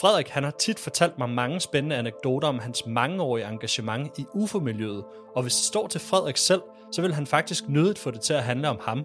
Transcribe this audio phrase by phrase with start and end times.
[0.00, 5.04] Frederik han har tit fortalt mig mange spændende anekdoter om hans mangeårige engagement i UFO-miljøet,
[5.36, 6.62] og hvis det står til Frederik selv,
[6.92, 9.04] så vil han faktisk nødigt få det til at handle om ham.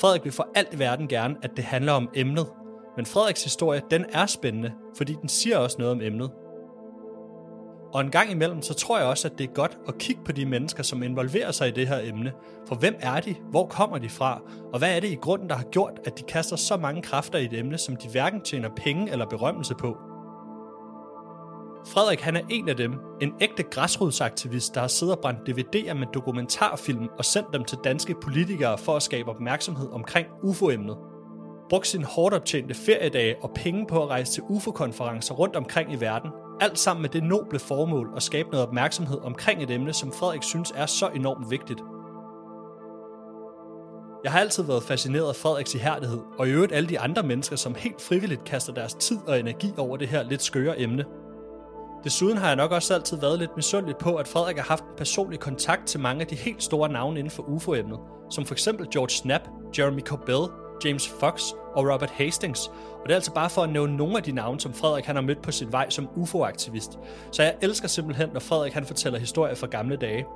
[0.00, 2.46] Frederik vil for alt i verden gerne, at det handler om emnet,
[2.96, 6.30] men Frederiks historie, den er spændende, fordi den siger også noget om emnet.
[7.92, 10.32] Og en gang imellem, så tror jeg også, at det er godt at kigge på
[10.32, 12.32] de mennesker, som involverer sig i det her emne.
[12.68, 13.34] For hvem er de?
[13.50, 14.40] Hvor kommer de fra?
[14.72, 17.38] Og hvad er det i grunden, der har gjort, at de kaster så mange kræfter
[17.38, 19.96] i et emne, som de hverken tjener penge eller berømmelse på?
[21.86, 25.94] Frederik han er en af dem, en ægte græsrodsaktivist, der har siddet og brændt DVD'er
[25.94, 30.96] med dokumentarfilm og sendt dem til danske politikere for at skabe opmærksomhed omkring UFO-emnet.
[31.68, 36.00] Brugt sine hårdt optjente feriedage og penge på at rejse til UFO-konferencer rundt omkring i
[36.00, 40.12] verden– alt sammen med det noble formål at skabe noget opmærksomhed omkring et emne, som
[40.12, 41.80] Frederik synes er så enormt vigtigt.
[44.24, 47.56] Jeg har altid været fascineret af Frederiks ihærdighed, og i øvrigt alle de andre mennesker,
[47.56, 51.04] som helt frivilligt kaster deres tid og energi over det her lidt skøre emne.
[52.04, 54.96] Desuden har jeg nok også altid været lidt misundelig på, at Frederik har haft en
[54.96, 57.98] personlig kontakt til mange af de helt store navne inden for UFO-emnet,
[58.30, 59.40] som for eksempel George Snap,
[59.78, 61.42] Jeremy Corbell, James Fox
[61.74, 64.60] og Robert Hastings, og det er altså bare for at nævne nogle af de navne,
[64.60, 66.98] som Frederik han har mødt på sin vej som UFO-aktivist.
[67.32, 70.26] Så jeg elsker simpelthen, når Frederik han fortæller historier fra gamle dage.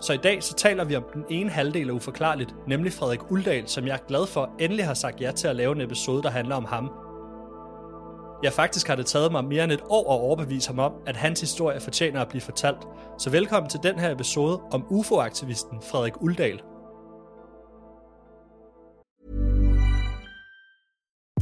[0.00, 3.68] Så i dag så taler vi om den ene halvdel af Uforklarligt, nemlig Frederik Uldal,
[3.68, 6.30] som jeg er glad for endelig har sagt ja til at lave en episode, der
[6.30, 6.90] handler om ham.
[8.44, 11.16] Ja, faktisk har det taget mig mere end et år at overbevise ham om, at
[11.16, 12.88] hans historie fortjener at blive fortalt.
[13.18, 16.60] Så velkommen til den her episode om UFO-aktivisten Frederik Uldal.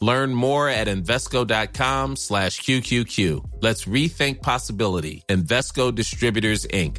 [0.00, 3.62] Learn more at Invesco.com slash QQQ.
[3.62, 5.24] Let's rethink possibility.
[5.28, 6.98] Investco Distributors, Inc.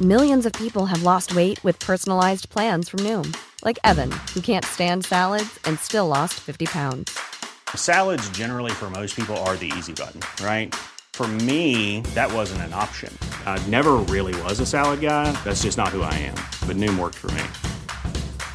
[0.00, 3.32] Millions of people have lost weight with personalized plans from Noom.
[3.62, 7.16] Like Evan, who can't stand salads and still lost 50 pounds.
[7.76, 10.74] Salads generally for most people are the easy button, right?
[11.12, 13.16] For me, that wasn't an option.
[13.46, 15.30] I never really was a salad guy.
[15.44, 16.34] That's just not who I am.
[16.66, 17.44] But Noom worked for me.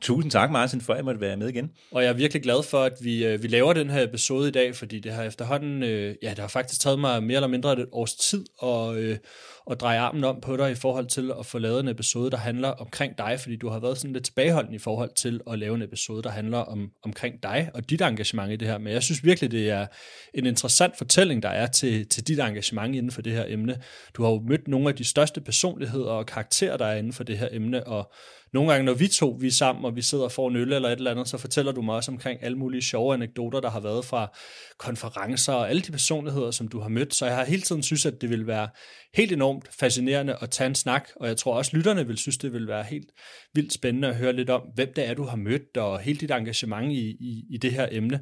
[0.00, 1.70] Tusind tak, Martin, for at jeg måtte være med igen.
[1.90, 4.50] Og jeg er virkelig glad for, at vi, øh, vi laver den her episode i
[4.50, 7.72] dag, fordi det har efterhånden, øh, ja, det har faktisk taget mig mere eller mindre
[7.72, 9.18] et års tid at, øh,
[9.70, 12.36] at dreje armen om på dig i forhold til at få lavet en episode, der
[12.36, 15.74] handler omkring dig, fordi du har været sådan lidt tilbageholden i forhold til at lave
[15.74, 18.78] en episode, der handler om, omkring dig og dit engagement i det her.
[18.78, 19.86] Men jeg synes virkelig, det er
[20.34, 23.76] en interessant fortælling, der er til, til dit engagement inden for det her emne.
[24.14, 27.24] Du har jo mødt nogle af de største personligheder og karakterer, der er inden for
[27.24, 28.12] det her emne, og
[28.52, 30.72] nogle gange, når vi to vi er sammen, og vi sidder og får en øl
[30.72, 33.70] eller et eller andet, så fortæller du mig også omkring alle mulige sjove anekdoter, der
[33.70, 34.36] har været fra
[34.78, 37.14] konferencer og alle de personligheder, som du har mødt.
[37.14, 38.68] Så jeg har hele tiden synes, at det vil være
[39.14, 42.52] helt enormt fascinerende at tage en snak, og jeg tror også, lytterne vil synes, det
[42.52, 43.10] vil være helt
[43.54, 46.30] vildt spændende at høre lidt om, hvem det er, du har mødt, og hele dit
[46.30, 48.20] engagement i, i, i det her emne.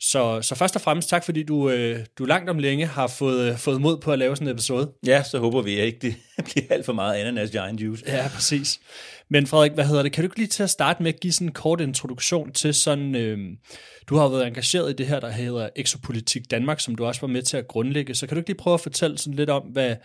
[0.00, 3.58] Så, så først og fremmest tak, fordi du, øh, du langt om længe har fået,
[3.58, 4.92] fået mod på at lave sådan en episode.
[5.06, 6.16] Ja, så håber vi ikke, det
[6.52, 8.04] bliver alt for meget ananas giant juice.
[8.06, 8.80] Ja, præcis.
[9.30, 10.12] Men Frederik, hvad hedder det?
[10.12, 12.74] Kan du ikke lige til at starte med at give sådan en kort introduktion til
[12.74, 13.38] sådan, øh,
[14.08, 17.28] du har været engageret i det her, der hedder Exopolitik Danmark, som du også var
[17.28, 18.14] med til at grundlægge.
[18.14, 19.96] Så kan du ikke lige prøve at fortælle sådan lidt om, hvad,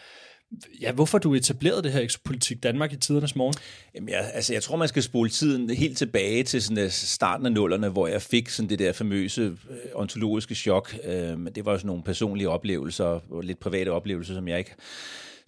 [0.82, 3.54] ja, hvorfor du etablerede det her Exopolitik Danmark i tidernes morgen?
[3.96, 7.46] Jamen, jeg, altså, jeg tror, man skal spole tiden helt tilbage til sådan, øh, starten
[7.46, 10.96] af nullerne, hvor jeg fik sådan det der famøse øh, ontologiske chok.
[11.04, 14.76] Øh, det var sådan nogle personlige oplevelser, og lidt private oplevelser, som jeg ikke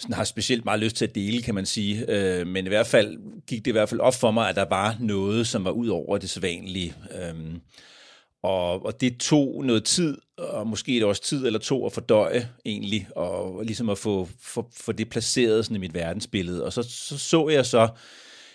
[0.04, 2.06] sådan har specielt meget lyst til at dele, kan man sige.
[2.08, 3.18] Øh, men i hvert fald
[3.48, 5.88] gik det i hvert fald op for mig, at der var noget, som var ud
[5.88, 6.94] over det sædvanlige.
[7.12, 7.56] Øh,
[8.44, 12.50] og, og det tog noget tid, og måske et års tid eller to at fordøje
[12.66, 16.66] egentlig, og ligesom at få, få, få det placeret sådan i mit verdensbillede.
[16.66, 17.88] Og så så, så jeg så,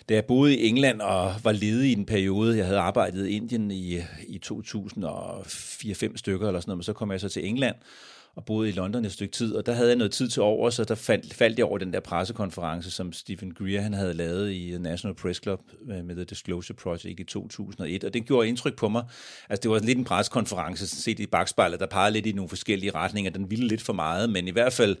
[0.09, 3.35] da jeg boede i England og var ledig i en periode, jeg havde arbejdet i
[3.35, 3.97] Indien i,
[4.27, 7.75] i 2004-5 stykker eller sådan noget, men så kom jeg så til England,
[8.35, 10.69] og boede i London et stykke tid, og der havde jeg noget tid til over,
[10.69, 14.51] så der faldt, faldt jeg over den der pressekonference, som Stephen Greer han havde lavet
[14.51, 15.59] i National Press Club
[15.91, 19.03] øh, med The Disclosure Project i 2001, og det gjorde indtryk på mig.
[19.49, 22.91] Altså det var lidt en pressekonference, set i bagspejlet, der pegede lidt i nogle forskellige
[22.91, 24.97] retninger, den ville lidt for meget, men i hvert fald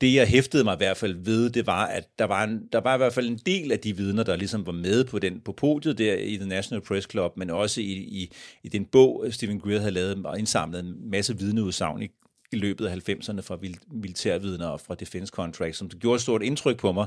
[0.00, 2.80] det, jeg hæftede mig i hvert fald ved, det var, at der var, en, der
[2.80, 5.40] var i hvert fald en del af de vidner, der ligesom var med på, den,
[5.40, 8.32] på podiet der i The National Press Club, men også i, i,
[8.62, 12.08] i den bog, Stephen Greer havde lavet og indsamlet en masse vidneudsagn i,
[12.54, 13.58] i løbet af 90'erne fra
[13.92, 17.06] militærvidner og fra defense contracts, som det gjorde et stort indtryk på mig,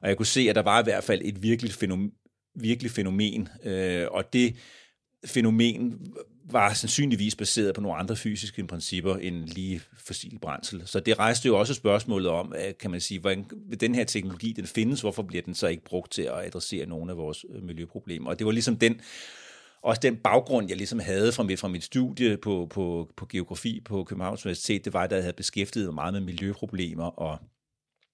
[0.00, 2.12] og jeg kunne se, at der var i hvert fald et virkelig fænomen,
[2.54, 4.56] virkelig fænomen øh, og det
[5.26, 6.00] fænomen
[6.50, 10.82] var sandsynligvis baseret på nogle andre fysiske principper end lige fossil brændsel.
[10.86, 13.44] Så det rejste jo også spørgsmålet om, øh, kan man sige, hvordan
[13.80, 17.10] den her teknologi, den findes, hvorfor bliver den så ikke brugt til at adressere nogle
[17.10, 18.30] af vores øh, miljøproblemer?
[18.30, 19.00] Og det var ligesom den,
[19.82, 23.80] også den baggrund, jeg ligesom havde fra mit, fra mit studie på, på, på geografi
[23.84, 27.38] på Københavns Universitet, det var, at jeg havde beskæftiget mig meget med miljøproblemer og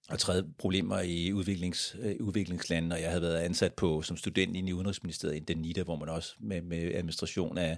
[0.09, 4.55] og tredje problemer i udviklings, øh, udviklingslandene, og jeg havde været ansat på som student
[4.55, 7.77] inde i Udenrigsministeriet i Danida, hvor man også med, med administration af,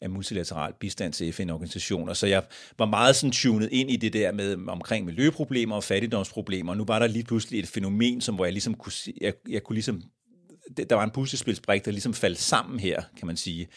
[0.00, 2.12] af multilateral bistand til FN-organisationer.
[2.12, 2.42] Så jeg
[2.78, 6.84] var meget sådan tunet ind i det der med omkring miljøproblemer og fattigdomsproblemer, og nu
[6.84, 10.02] var der lige pludselig et fænomen, som hvor jeg ligesom kunne, jeg, jeg kunne ligesom,
[10.76, 13.68] der var en puslespilsbrik, der ligesom faldt sammen her, kan man sige,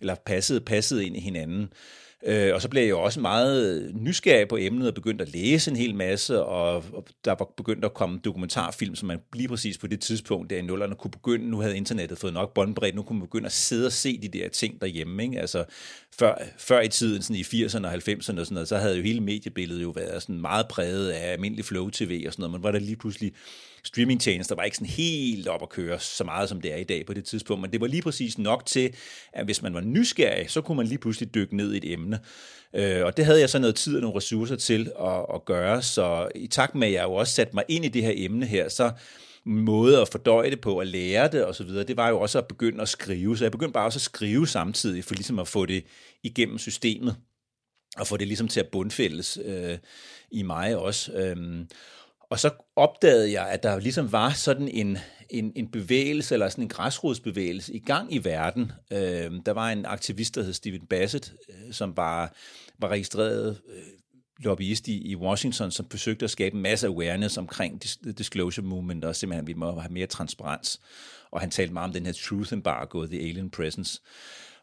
[0.00, 1.72] eller passede, passede ind i hinanden.
[2.26, 5.70] Øh, og så blev jeg jo også meget nysgerrig på emnet og begyndte at læse
[5.70, 9.78] en hel masse, og, og der var begyndt at komme dokumentarfilm, som man lige præcis
[9.78, 13.02] på det tidspunkt, der i nullerne kunne begynde, nu havde internettet fået nok båndbredt, nu
[13.02, 15.22] kunne man begynde at sidde og se de der ting derhjemme.
[15.22, 15.40] Ikke?
[15.40, 15.64] Altså
[16.18, 19.02] før, før i tiden, sådan i 80'erne og 90'erne og sådan noget, så havde jo
[19.02, 22.70] hele mediebilledet jo været sådan meget præget af almindelig flow-tv og sådan noget, men var
[22.70, 23.32] der lige pludselig
[23.84, 27.06] streamingtjenester var ikke sådan helt op at køre så meget, som det er i dag
[27.06, 28.94] på det tidspunkt, men det var lige præcis nok til,
[29.32, 32.20] at hvis man var nysgerrig, så kunne man lige pludselig dykke ned i et emne.
[32.74, 35.82] Øh, og det havde jeg så noget tid og nogle ressourcer til at, at gøre,
[35.82, 38.46] så i takt med, at jeg jo også satte mig ind i det her emne
[38.46, 38.92] her, så
[39.44, 42.38] måde at fordøje det på, at lære det og så videre, det var jo også
[42.38, 43.38] at begynde at skrive.
[43.38, 45.84] Så jeg begyndte bare også at skrive samtidig, for ligesom at få det
[46.22, 47.16] igennem systemet,
[47.96, 49.78] og få det ligesom til at bundfældes øh,
[50.30, 51.12] i mig også.
[51.12, 51.36] Øh
[52.30, 54.98] og så opdagede jeg, at der ligesom var sådan en,
[55.30, 58.72] en, en bevægelse, eller sådan en græsrodsbevægelse i gang i verden.
[58.92, 62.34] Øh, der var en aktivist, der hed Steven Bassett, øh, som var,
[62.78, 63.82] var registreret øh,
[64.38, 67.82] lobbyist i, i Washington, som forsøgte at skabe en masse awareness omkring
[68.18, 70.80] disclosure movement, og simpelthen, vi må have mere transparens.
[71.30, 74.00] Og han talte meget om den her truth embargo, the alien presence.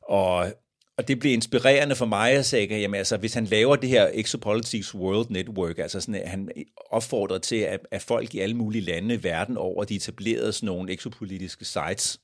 [0.01, 0.53] Og
[0.97, 3.89] og det blev inspirerende for mig at sige, at jamen, altså, hvis han laver det
[3.89, 6.49] her Exopolitics World Network, altså sådan, at han
[6.91, 10.93] opfordrer til, at, at folk i alle mulige lande verden over, de etablerede sådan nogle
[10.93, 12.19] exopolitiske sites,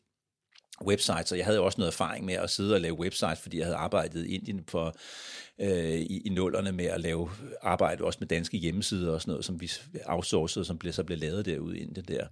[0.86, 3.66] websites, og jeg havde også noget erfaring med at sidde og lave websites, fordi jeg
[3.66, 4.96] havde arbejdet i Indien for,
[5.62, 7.30] øh, i, i nullerne med at lave
[7.62, 9.72] arbejde også med danske hjemmesider og sådan noget, som vi
[10.06, 12.28] outsourcede, som blev, så blev lavet derude i Indien der.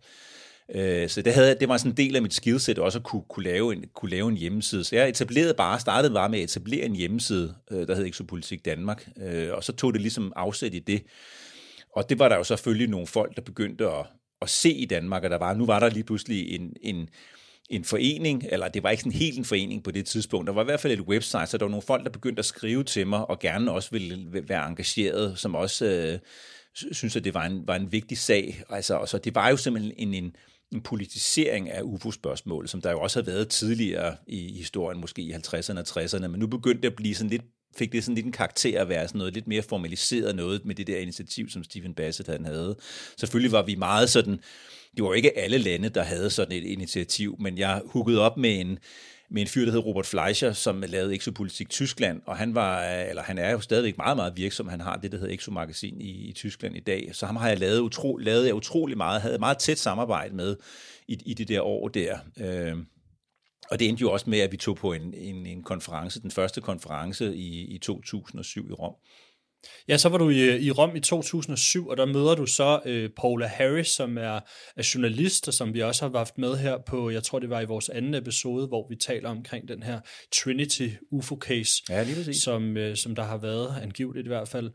[0.76, 3.24] Øh, så det, havde, det var sådan en del af mit skillset også at kunne,
[3.30, 4.84] kunne, lave en, kunne lave en hjemmeside.
[4.84, 8.66] Så jeg etablerede bare, startede bare med at etablere en hjemmeside, øh, der hed Exopolitik
[8.66, 11.04] Danmark, øh, og så tog det ligesom afsæt i det.
[11.96, 14.06] Og det var der jo selvfølgelig nogle folk, der begyndte at,
[14.42, 17.10] at se i Danmark, og der var, nu var der lige pludselig en, en,
[17.70, 20.62] en forening, eller det var ikke sådan helt en forening på det tidspunkt, der var
[20.62, 23.08] i hvert fald et website, så der var nogle folk, der begyndte at skrive til
[23.08, 26.20] mig, og gerne også ville være engageret, som også øh,
[26.74, 28.64] synes, at det var en, var en vigtig sag.
[28.70, 30.36] Altså, og så det var jo simpelthen en, en,
[30.72, 35.34] en politisering af UFO-spørgsmål, som der jo også har været tidligere i historien, måske i
[35.34, 37.44] 50'erne og 60'erne, men nu begyndte det at blive sådan lidt
[37.76, 40.76] fik det sådan lidt en karakter at være sådan noget lidt mere formaliseret noget med
[40.76, 42.76] det der initiativ, som Stephen Bassett han havde.
[43.18, 44.40] Selvfølgelig var vi meget sådan,
[44.96, 48.60] det var ikke alle lande, der havde sådan et initiativ, men jeg huggede op med
[48.60, 48.80] en,
[49.32, 53.10] med en fyr, der hed Robert Fleischer, som lavede Exopolitik Tyskland, og han var, øh,
[53.10, 54.68] eller han er jo stadigvæk meget, meget virksom.
[54.68, 57.10] Han har det, der hedder Exomagasin i, i Tyskland i dag.
[57.14, 60.56] Så ham har jeg lavet, utro, lavet jeg utrolig meget, havde meget tæt samarbejde med
[61.08, 62.18] i, i det der år der.
[62.38, 62.78] Øh,
[63.72, 66.32] og det endte jo også med, at vi tog på en, en, en konference, den
[66.32, 68.96] første konference i, i 2007 i Rom.
[69.88, 73.10] Ja, så var du i, i Rom i 2007, og der møder du så øh,
[73.10, 74.40] Paula Harris, som er,
[74.76, 77.62] er journalist, og som vi også har haft med her på, jeg tror det var
[77.62, 80.00] i vores anden episode, hvor vi taler omkring den her
[80.36, 84.72] Trinity UFO-case, ja, lige som, øh, som der har været angiveligt i hvert fald.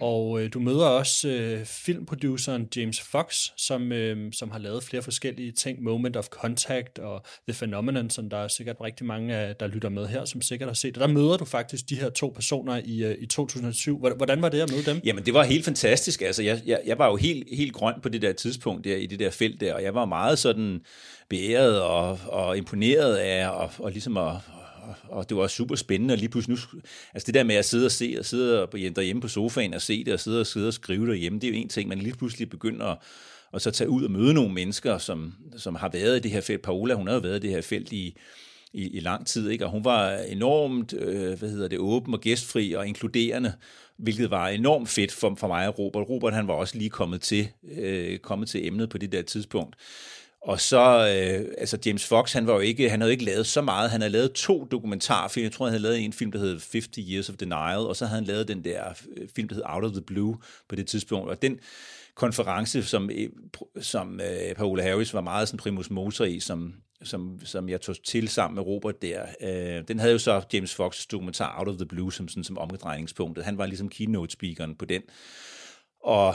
[0.00, 5.02] Og øh, du møder også øh, filmproduceren James Fox, som, øh, som har lavet flere
[5.02, 9.56] forskellige ting, Moment of Contact og The Phenomenon, som der er sikkert rigtig mange, af,
[9.56, 10.96] der lytter med her, som sikkert har set.
[10.96, 13.98] Og der møder du faktisk de her to personer i, øh, i 2007.
[13.98, 15.00] Hvordan Hvordan var det at møde dem?
[15.04, 16.22] Jamen, det var helt fantastisk.
[16.22, 19.06] Altså, jeg, jeg, jeg var jo helt, helt grøn på det der tidspunkt der, i
[19.06, 20.80] det der felt der, og jeg var meget sådan
[21.28, 24.32] beæret og, og imponeret af og, og ligesom at,
[25.08, 26.80] og det var også super spændende, og lige pludselig nu,
[27.14, 30.04] altså det der med at sidde og se, og sidde derhjemme på sofaen og se
[30.04, 32.16] det, og sidde og sidde og skrive derhjemme, det er jo en ting, man lige
[32.16, 32.98] pludselig begynder at,
[33.52, 36.40] og så tage ud og møde nogle mennesker, som, som har været i det her
[36.40, 36.62] felt.
[36.62, 38.16] Paola, hun har jo været i det her felt i,
[38.72, 39.64] i, i lang tid, ikke?
[39.64, 43.52] og hun var enormt øh, hvad hedder det, åben og gæstfri og inkluderende,
[44.02, 46.08] hvilket var enormt fedt for, for mig og Robert.
[46.08, 49.76] Robert han var også lige kommet til, øh, kommet til emnet på det der tidspunkt.
[50.42, 53.62] Og så, øh, altså James Fox, han var jo ikke, han havde ikke lavet så
[53.62, 53.90] meget.
[53.90, 55.44] Han havde lavet to dokumentarfilm.
[55.44, 58.06] Jeg tror, han havde lavet en film, der hed 50 Years of Denial, og så
[58.06, 58.84] havde han lavet den der
[59.16, 60.38] øh, film, der hed Out of the Blue
[60.68, 61.30] på det tidspunkt.
[61.30, 61.58] Og den
[62.14, 63.28] konference, som, øh,
[63.80, 67.96] som øh, Paola Harris var meget sådan primus motor i, som, som, som jeg tog
[68.04, 71.76] til sammen med Robert der, øh, den havde jo så James Fox' dokumentar Out of
[71.76, 73.44] the Blue som, sådan, som omdrejningspunktet.
[73.44, 75.02] Han var ligesom keynote-speakeren på den.
[76.04, 76.34] Og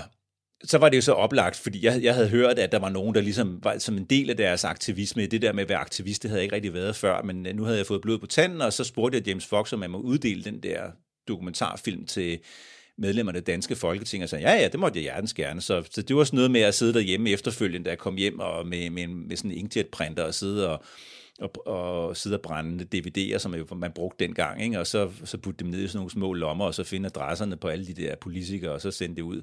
[0.63, 3.15] så var det jo så oplagt, fordi jeg, jeg havde hørt, at der var nogen,
[3.15, 5.25] der ligesom var som en del af deres aktivisme.
[5.25, 7.55] Det der med at være aktivist, det havde jeg ikke rigtig været før, men øh,
[7.55, 9.91] nu havde jeg fået blod på tanden, og så spurgte jeg James Fox, om man
[9.91, 10.91] må uddele den der
[11.27, 12.39] dokumentarfilm til
[12.98, 15.62] medlemmerne af det danske folketing, og sagde, ja, ja, det måtte jeg hjertens gerne.
[15.62, 18.40] Så, så det var sådan noget med at sidde derhjemme efterfølgende, da jeg kom hjem
[18.40, 20.84] og med, med, med sådan en inkjetprinter og sidde og,
[21.39, 24.80] og, og sidde og brænde DVD'er, som man brugte dengang, ikke?
[24.80, 27.58] og så, så putte dem ned i sådan nogle små lommer, og så finde adresserne
[27.58, 29.42] på alle de der politikere, og så sende det ud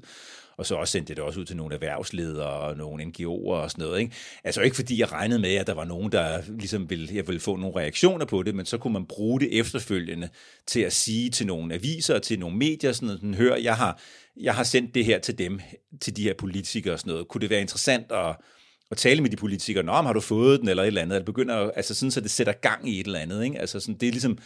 [0.57, 3.85] og så også sendte det også ud til nogle erhvervsledere og nogle NGO'er og sådan
[3.85, 3.99] noget.
[3.99, 4.15] Ikke?
[4.43, 7.39] Altså ikke fordi jeg regnede med, at der var nogen, der ligesom ville, jeg ville
[7.39, 10.29] få nogle reaktioner på det, men så kunne man bruge det efterfølgende
[10.67, 14.01] til at sige til nogle aviser og til nogle medier, sådan at hør, jeg har,
[14.37, 15.59] jeg har sendt det her til dem,
[16.01, 17.27] til de her politikere og sådan noget.
[17.27, 18.35] Kunne det være interessant at,
[18.93, 21.25] at tale med de politikere, Nå, har du fået den, eller et eller andet, eller
[21.25, 23.59] begynder, altså sådan, så det sætter gang i et eller andet, ikke?
[23.59, 24.37] Altså sådan, det er ligesom,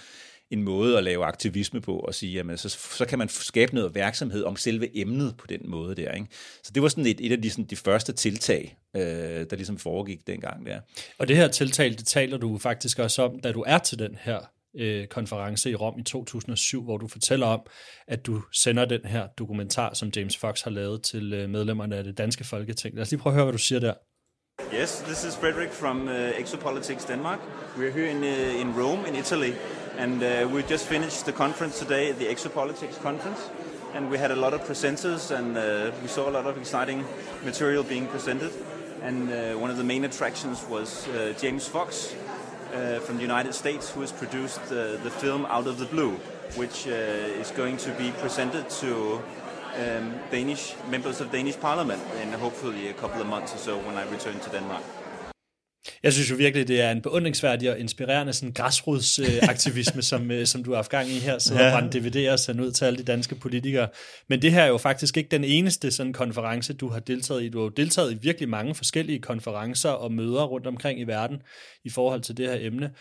[0.50, 3.90] en måde at lave aktivisme på og sige, jamen så, så kan man skabe noget
[3.90, 6.12] opmærksomhed om selve emnet på den måde der.
[6.12, 6.28] Ikke?
[6.64, 9.02] Så det var sådan et, et af de, sådan, de første tiltag, øh,
[9.50, 10.80] der ligesom foregik dengang der.
[11.18, 14.18] Og det her tiltag, det taler du faktisk også om, da du er til den
[14.22, 14.40] her
[14.78, 17.62] øh, konference i Rom i 2007, hvor du fortæller om,
[18.08, 22.04] at du sender den her dokumentar, som James Fox har lavet til øh, medlemmerne af
[22.04, 22.96] det danske folketing.
[22.96, 23.94] Lad os lige prøve at høre, hvad du siger der.
[24.72, 27.40] Yes, this is Frederick from uh, Exopolitics Denmark.
[27.78, 29.56] We're here in, uh, in Rome, in Italy,
[29.98, 33.50] And uh, we just finished the conference today, the Exopolitics conference,
[33.96, 37.04] and we had a lot of presenters and uh, we saw a lot of exciting
[37.44, 38.52] material being presented.
[39.02, 42.14] And uh, one of the main attractions was uh, James Fox
[42.74, 46.12] uh, from the United States, who has produced the film Out of the Blue,
[46.56, 49.22] which is going to be presented to
[49.84, 53.96] um, Danish members of Danish Parliament in hopefully a couple of months or so when
[53.96, 54.84] I return to Denmark.
[56.04, 60.64] Jeg synes jo virkelig, det er en beundringsværdig og inspirerende sådan græsrodsaktivisme, som, øh, som
[60.64, 61.72] du har haft gang i her, så ja.
[61.72, 63.88] brænde DVD'er og sende ud til alle de danske politikere.
[64.30, 67.50] Men det her er jo faktisk ikke den eneste sådan konference, du har deltaget i.
[67.50, 71.42] Du har jo deltaget i virkelig mange forskellige konferencer og møder rundt omkring i verden
[71.86, 72.92] i forhold til det her emne.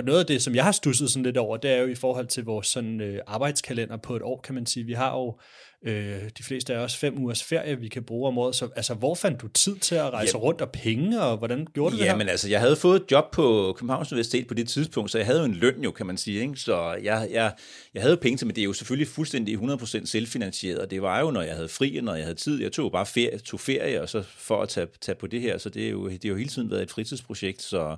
[0.00, 1.94] Og noget af det, som jeg har stusset sådan lidt over, det er jo i
[1.94, 4.86] forhold til vores sådan, øh, arbejdskalender på et år, kan man sige.
[4.86, 5.38] Vi har jo
[5.84, 8.54] øh, de fleste af os fem ugers ferie, vi kan bruge om året.
[8.54, 10.42] Så altså, hvor fandt du tid til at rejse ja.
[10.42, 12.18] rundt og penge, og hvordan gjorde du ja, det her?
[12.18, 15.26] men altså, jeg havde fået et job på Københavns Universitet på det tidspunkt, så jeg
[15.26, 16.40] havde jo en løn jo, kan man sige.
[16.40, 16.56] Ikke?
[16.56, 17.52] Så jeg, jeg,
[17.94, 21.20] jeg havde penge til, men det er jo selvfølgelig fuldstændig 100% selvfinansieret, og det var
[21.20, 22.62] jo, når jeg havde fri, og når jeg havde tid.
[22.62, 25.58] Jeg tog bare ferie, tog ferie, og så for at tage, tage på det her,
[25.58, 27.96] så det er jo, det er jo hele tiden været et fritidsprojekt, så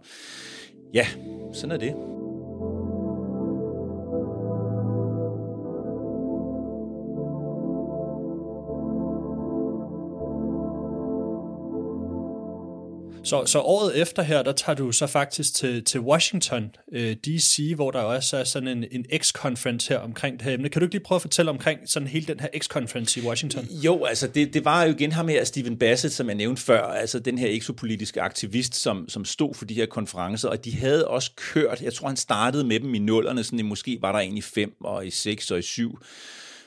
[0.95, 1.07] ja,
[1.53, 1.95] sådan er det.
[13.33, 17.73] Så, så året efter her, der tager du så faktisk til, til Washington, øh, D.C.,
[17.75, 20.69] hvor der også er sådan en, en X-conference her omkring det her emne.
[20.69, 23.65] Kan du ikke lige prøve at fortælle omkring sådan hele den her X-conference i Washington?
[23.65, 26.83] Jo, altså det, det var jo igen ham her, Stephen Bassett, som jeg nævnte før,
[26.83, 31.09] altså den her exopolitiske aktivist, som, som stod for de her konferencer, og de havde
[31.09, 34.37] også kørt, jeg tror han startede med dem i nullerne, sådan måske var der en
[34.37, 35.99] i fem og i seks og i syv,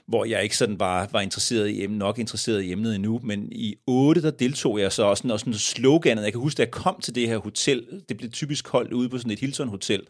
[0.07, 3.49] hvor jeg ikke sådan var, var interesseret i emnet, nok interesseret i emnet endnu, men
[3.51, 6.23] i 8, der deltog jeg så også, og sådan sloganet.
[6.23, 9.09] Jeg kan huske, da jeg kom til det her hotel, det blev typisk holdt ude
[9.09, 10.01] på sådan et Hilton-hotel,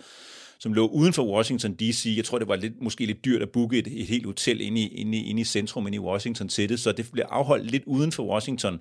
[0.59, 2.13] som lå uden for Washington D.C.
[2.17, 4.81] Jeg tror, det var lidt, måske lidt dyrt at booke et, et helt hotel inde
[4.81, 7.83] i, inde, i, inde i centrum, inde i Washington City, så det blev afholdt lidt
[7.85, 8.79] uden for Washington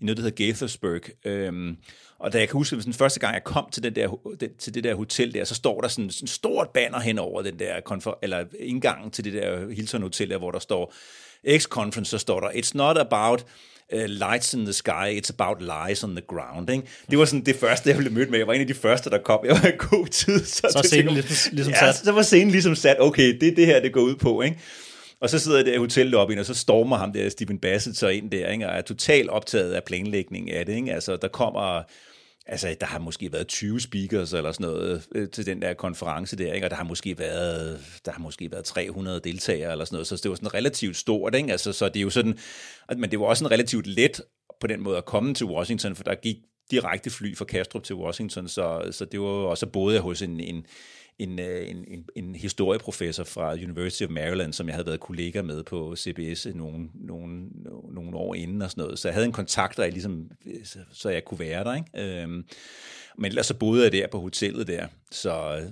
[0.00, 1.00] i noget, der hedder Gaithersburg.
[1.24, 1.76] Øhm,
[2.18, 4.08] og da jeg kan huske, at den første gang jeg kom til, den der,
[4.58, 7.58] til det der hotel der, så står der sådan, sådan stort banner hen over den
[7.58, 10.94] der konfer- eller indgangen til det der Hilton Hotel der, hvor der står
[11.48, 13.44] X-Conference, så står der, it's not about
[13.94, 16.70] uh, lights in the sky, it's about lies on the ground.
[16.70, 16.84] Ikke?
[17.10, 18.38] Det var sådan det første, jeg blev mødt med.
[18.38, 19.40] Jeg var en af de første, der kom.
[19.44, 20.44] Jeg var i god tid.
[20.44, 21.96] Så, så scenen ligesom, ligesom ja, sat.
[21.96, 22.96] så var scenen ligesom sat.
[23.00, 24.42] Okay, det er det her, det går ud på.
[24.42, 24.58] Ikke?
[25.20, 28.08] Og så sidder jeg der i hotellobbyen, og så stormer ham der, Stephen Bassett, så
[28.08, 28.68] ind der, ikke?
[28.68, 30.74] og er totalt optaget af planlægningen af det.
[30.76, 30.94] Ikke?
[30.94, 31.82] Altså, der kommer
[32.46, 36.36] altså, der har måske været 20 speakers eller sådan noget øh, til den der konference
[36.36, 36.66] der, ikke?
[36.66, 40.20] og der har måske været, der har måske været 300 deltagere eller sådan noget, så
[40.22, 41.52] det var sådan relativt stort, ikke?
[41.52, 42.38] Altså, så det er jo sådan,
[42.96, 44.20] men det var også en relativt let
[44.60, 46.36] på den måde at komme til Washington, for der gik
[46.70, 50.66] direkte fly fra Kastrup til Washington, så, så det var også både hos en, en,
[51.18, 55.42] en, øh, en, en, en historieprofessor fra University of Maryland, som jeg havde været kollega
[55.42, 57.46] med på CBS nogle, nogle,
[57.90, 58.98] nogle år inden og sådan noget.
[58.98, 60.30] Så jeg havde en kontakt, der jeg ligesom,
[60.92, 61.74] så jeg kunne være der.
[61.74, 62.22] Ikke?
[62.22, 62.44] Øhm,
[63.18, 64.86] men ellers så boede jeg der på hotellet der.
[65.10, 65.62] Så,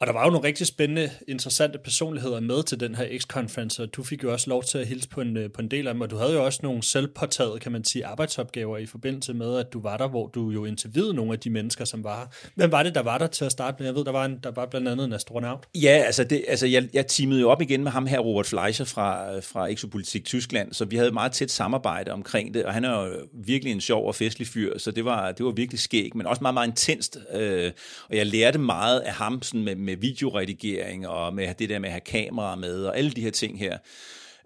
[0.00, 3.94] og der var jo nogle rigtig spændende, interessante personligheder med til den her X-conference, og
[3.96, 5.94] du fik jo også lov til at hilse på en, øh, på en del af
[5.94, 9.58] dem, og du havde jo også nogle selvpåtaget, kan man sige, arbejdsopgaver i forbindelse med,
[9.58, 12.26] at du var der, hvor du jo interviewede nogle af de mennesker, som var her.
[12.54, 13.86] Hvem var det, der var der til at starte med?
[13.86, 15.66] Jeg ved, der var, en, der var blandt andet en astronaut.
[15.74, 18.84] Ja, altså, det, altså jeg, jeg teamede jo op igen med ham her, Robert Fleischer
[18.84, 22.84] fra, øh, fra Exopolitik Tyskland, så vi havde meget tæt samarbejde omkring det, og han
[22.84, 23.12] er jo
[23.44, 26.42] virkelig en sjov og festlig fyr, så det var, det var virkelig skæg, men også
[26.42, 27.72] meget, meget intenst, øh,
[28.08, 31.88] og jeg lærte meget af ham sådan med, med videoredigering og med det der med
[31.88, 33.78] at have kamera med og alle de her ting her.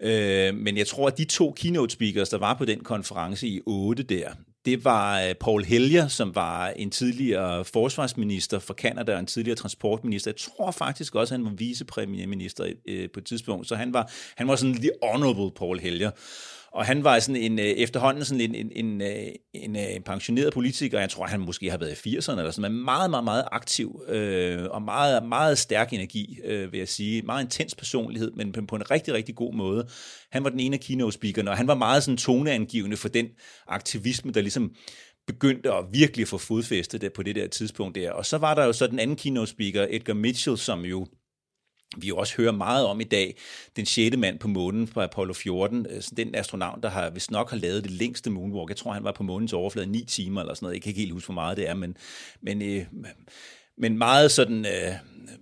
[0.01, 3.61] Øh, men jeg tror, at de to keynote speakers, der var på den konference i
[3.67, 4.29] 8 der,
[4.65, 9.57] det var øh, Paul Helger, som var en tidligere forsvarsminister for Kanada og en tidligere
[9.57, 10.31] transportminister.
[10.31, 14.11] Jeg tror faktisk også, at han var vicepremierminister øh, på et tidspunkt, så han var,
[14.37, 16.11] han var sådan lidt honorable Paul Helger.
[16.75, 21.01] Og han var sådan en, øh, efterhånden sådan en, en, øh, en, en, pensioneret politiker,
[21.01, 24.03] jeg tror, han måske har været i 80'erne, eller sådan, men meget, meget, meget aktiv,
[24.09, 27.23] øh, og meget, meget stærk energi, øh, vil jeg sige.
[27.23, 29.89] Meget intens personlighed, men på en rigtig, rigtig god måde.
[30.33, 33.27] Han var den ene af keynote-speakerne, og han var meget sådan toneangivende for den
[33.69, 34.75] aktivisme, der ligesom
[35.27, 38.13] begyndte at virkelig få fodfæste der på det der tidspunkt der.
[38.13, 41.07] Og så var der jo så den anden keynote speaker, Edgar Mitchell, som jo
[41.97, 43.37] vi jo også hører meget om i dag,
[43.77, 47.51] den sjette mand på månen fra Apollo 14, øh, den astronaut, der har, hvis nok
[47.51, 48.69] har lavet det længste moonwalk.
[48.69, 50.75] Jeg tror, han var på månens overflade 9 timer eller sådan noget.
[50.75, 51.97] Jeg kan ikke helt huske, hvor meget det er, men,
[52.41, 52.85] men, øh,
[53.79, 54.93] men meget sådan, øh,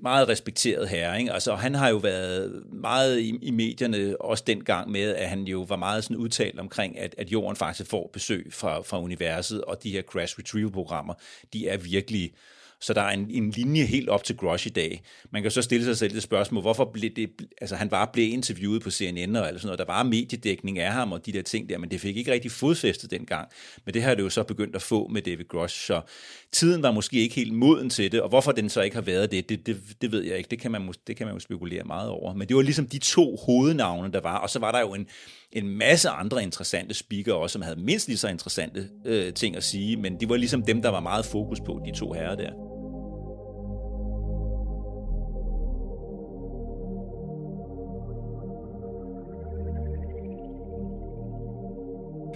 [0.02, 1.18] meget respekteret herre.
[1.18, 1.32] Ikke?
[1.32, 5.60] Altså, han har jo været meget i, i medierne også dengang med, at han jo
[5.60, 9.82] var meget sådan udtalt omkring, at, at jorden faktisk får besøg fra, fra universet, og
[9.82, 11.14] de her crash retrieval-programmer,
[11.52, 12.38] de er virkelig øh,
[12.82, 15.02] så der er en, en linje helt op til Grosh i dag.
[15.30, 18.28] Man kan så stille sig selv det spørgsmål, hvorfor blev det, altså han var blevet
[18.28, 19.78] interviewet på CNN og alt sådan noget.
[19.78, 22.50] Der var mediedækning af ham og de der ting der, men det fik ikke rigtig
[22.50, 23.48] fodfæstet dengang.
[23.84, 26.00] Men det har det jo så begyndt at få med David Grosh, så
[26.52, 29.30] tiden var måske ikke helt moden til det, og hvorfor den så ikke har været
[29.30, 30.50] det, det, det, det ved jeg ikke.
[30.50, 32.34] Det kan, man, det kan man jo spekulere meget over.
[32.34, 35.06] Men det var ligesom de to hovednavne, der var, og så var der jo en,
[35.52, 39.64] en masse andre interessante speakere også, som havde mindst lige så interessante øh, ting at
[39.64, 42.71] sige, men det var ligesom dem, der var meget fokus på, de to herrer der.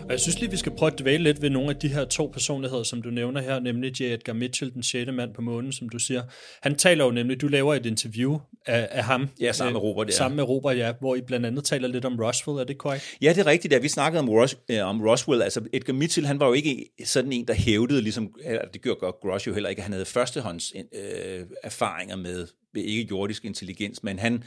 [0.07, 2.05] Og jeg synes lige, vi skal prøve at dvæle lidt ved nogle af de her
[2.05, 4.05] to personligheder, som du nævner her, nemlig J.
[4.05, 6.23] Edgar Mitchell, den sjette mand på månen, som du siger.
[6.63, 9.29] Han taler jo nemlig, du laver et interview af, af ham.
[9.41, 10.13] Ja, sammen med Robert, ja.
[10.13, 13.17] Sammen med Robert, ja, hvor I blandt andet taler lidt om Roswell, er det korrekt?
[13.23, 15.43] Ja, det er rigtigt, da vi snakkede om, Ros, øh, om Roswell.
[15.43, 18.35] Altså, Edgar Mitchell, han var jo ikke sådan en, der hævdede, ligesom,
[18.73, 23.45] det gjorde godt Grosh jo heller ikke, han havde førstehånds øh, erfaringer med, med ikke-jordisk
[23.45, 24.43] intelligens, men han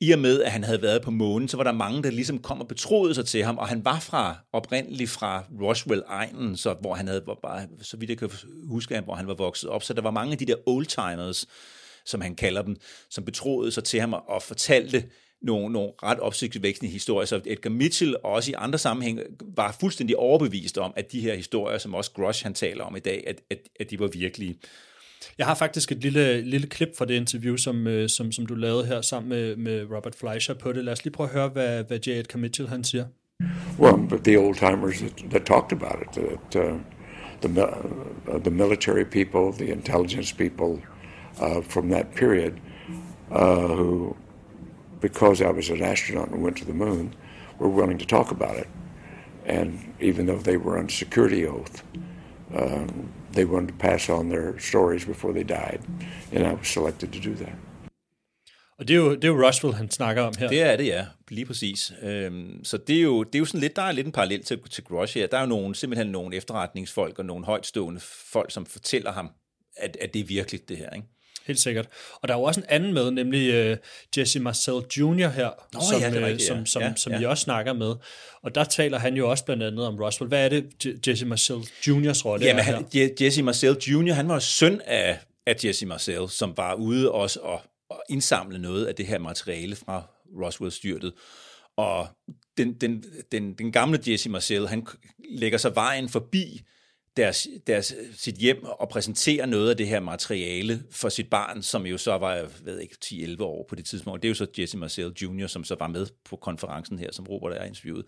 [0.00, 2.38] i og med, at han havde været på månen, så var der mange, der ligesom
[2.38, 6.94] kom og betroede sig til ham, og han var fra oprindeligt fra Roswell-egnen, så, hvor
[6.94, 8.30] han havde, bare, så vidt jeg kan
[8.68, 11.46] huske, hvor han var vokset op, så der var mange af de der oldtimers,
[12.04, 12.76] som han kalder dem,
[13.10, 15.04] som betroede sig til ham og fortalte
[15.42, 17.26] nogle, nogle ret opsigtsvækkende historier.
[17.26, 19.22] Så Edgar Mitchell også i andre sammenhænge
[19.56, 23.00] var fuldstændig overbevist om, at de her historier, som også Grosh han taler om i
[23.00, 24.58] dag, at, at, at de var virkelige.
[25.38, 28.54] Jeg har faktisk et lille, lille klip fra det interview, som, øh, som, som du
[28.54, 30.84] lavede her sammen med, med Robert Fleischer på det.
[30.84, 32.08] Lad os lige prøve at høre, hvad, hvad J.
[32.08, 33.04] Edgar Mitchell han siger.
[33.78, 36.78] Well, but the old timers that, that talked about it, that uh,
[37.40, 37.48] the,
[38.28, 40.82] uh, the military people, the intelligence people
[41.40, 42.52] uh, from that period,
[43.30, 44.16] uh, who,
[45.00, 47.14] because I was an astronaut and went to the moon,
[47.58, 48.68] were willing to talk about it.
[49.46, 51.82] And even though they were on security oath,
[52.54, 55.80] um, they wanted to pass on their stories before they died,
[56.32, 57.54] and I was selected to do that.
[58.78, 60.48] Og det er, jo, det er jo Roswell, han snakker om her.
[60.48, 61.06] Det er det, ja.
[61.28, 61.92] Lige præcis.
[62.02, 64.44] Øhm, så det er, jo, det er jo sådan lidt, der er lidt en parallel
[64.44, 65.26] til, til Grosh her.
[65.26, 68.00] Der er jo nogle, simpelthen nogle efterretningsfolk og nogle højtstående
[68.32, 69.30] folk, som fortæller ham,
[69.76, 71.08] at, at det er virkelig det her, ikke?
[71.46, 71.86] Helt sikkert.
[72.22, 73.76] Og der er jo også en anden med, nemlig uh,
[74.18, 75.28] Jesse Marcel Jr.
[75.28, 76.64] her, Nå, som, ja, øh, rigtigt, som, ja.
[76.64, 77.18] som, Ja, som ja.
[77.18, 77.94] vi også snakker med.
[78.42, 80.28] Og der taler han jo også blandt andet om Roswell.
[80.28, 81.56] Hvad er det, Jesse Marcel
[81.88, 82.78] Jr.'s rolle Jamen, er her?
[83.08, 87.40] Je- Jesse Marcel Jr., han var søn af, af Jesse Marcel, som var ude også
[87.40, 90.02] og, og indsamle noget af det her materiale fra
[90.42, 91.12] Roswell-styrtet.
[91.76, 92.08] Og
[92.58, 94.86] den, den, den, den gamle Jesse Marcel, han
[95.30, 96.60] lægger sig vejen forbi
[97.16, 101.86] deres, deres, sit hjem og præsentere noget af det her materiale for sit barn, som
[101.86, 104.22] jo så var, jeg ved ikke, 10-11 år på det tidspunkt.
[104.22, 107.26] Det er jo så Jesse Marcel Jr., som så var med på konferencen her, som
[107.26, 108.04] Robert er interviewet.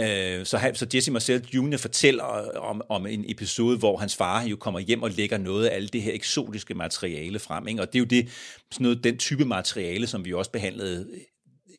[0.00, 1.76] Øh, så, så Jesse Marcel Jr.
[1.76, 2.24] fortæller
[2.56, 5.92] om, om en episode, hvor hans far jo kommer hjem og lægger noget af alt
[5.92, 7.68] det her eksotiske materiale frem.
[7.68, 7.82] Ikke?
[7.82, 8.28] Og det er jo det,
[8.70, 11.08] sådan noget, den type materiale, som vi også behandlede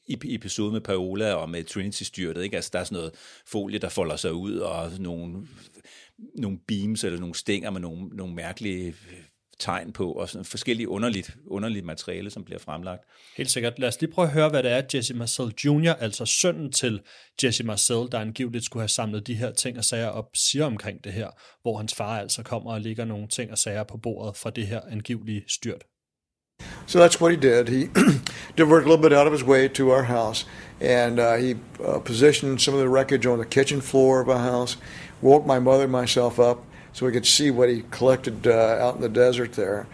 [0.08, 2.44] i episode med Paola og med Trinity-styrtet.
[2.44, 2.56] Ikke?
[2.56, 3.12] Altså, der er sådan noget
[3.48, 5.48] folie, der folder sig ud, og nogle,
[6.36, 8.95] nogle beams eller nogle stænger med nogle, nogle mærkelige
[9.60, 13.02] tegn på, og sådan forskellige underligt, underligt materiale, som bliver fremlagt.
[13.38, 13.80] Helt sikkert.
[13.80, 17.02] Lad os lige prøve at høre, hvad det er, Jesse Marcel Jr., altså sønnen til
[17.43, 21.04] Jesse Marcel, der angiveligt skulle have samlet de her ting og sager op, siger omkring
[21.04, 21.28] det her,
[21.62, 24.67] hvor hans far altså kommer og lægger nogle ting og sager på bordet fra det
[24.67, 25.84] her angivelige styrt.
[26.86, 27.69] So that's what he did.
[27.69, 27.89] He
[28.58, 30.45] diverted a little bit out of his way to our house,
[30.82, 34.39] and uh, he uh, positioned some of the wreckage on the kitchen floor of our
[34.39, 34.78] house,
[35.24, 38.96] woke my mother and myself up, so we could see what he collected uh, out
[38.96, 39.88] in the desert there.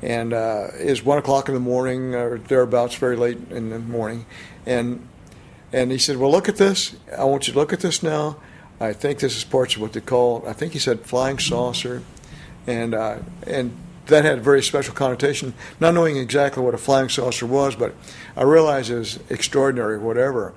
[0.00, 3.78] And uh, it was one o'clock in the morning or thereabouts, very late in the
[3.78, 4.26] morning,
[4.64, 5.06] and
[5.72, 6.96] and he said, "Well, look at this.
[7.16, 8.36] I want you to look at this now.
[8.78, 10.44] I think this is parts of what they call.
[10.46, 12.02] I think he said flying saucer,
[12.66, 17.08] and uh, and." That had a very special connotation, not knowing exactly what a flying
[17.08, 17.92] saucer was, but
[18.36, 20.54] I realized it was extraordinary, whatever.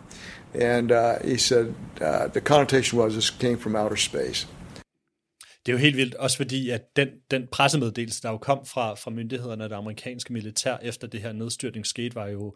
[0.53, 1.65] And uh, he said
[2.01, 4.47] uh, the connotation was this came from outer space.
[5.65, 8.93] Det er jo helt vildt, også fordi at den, den pressemeddelelse, der jo kom fra,
[8.93, 12.55] fra myndighederne og det amerikanske militær efter det her nedstyrtning skete, var jo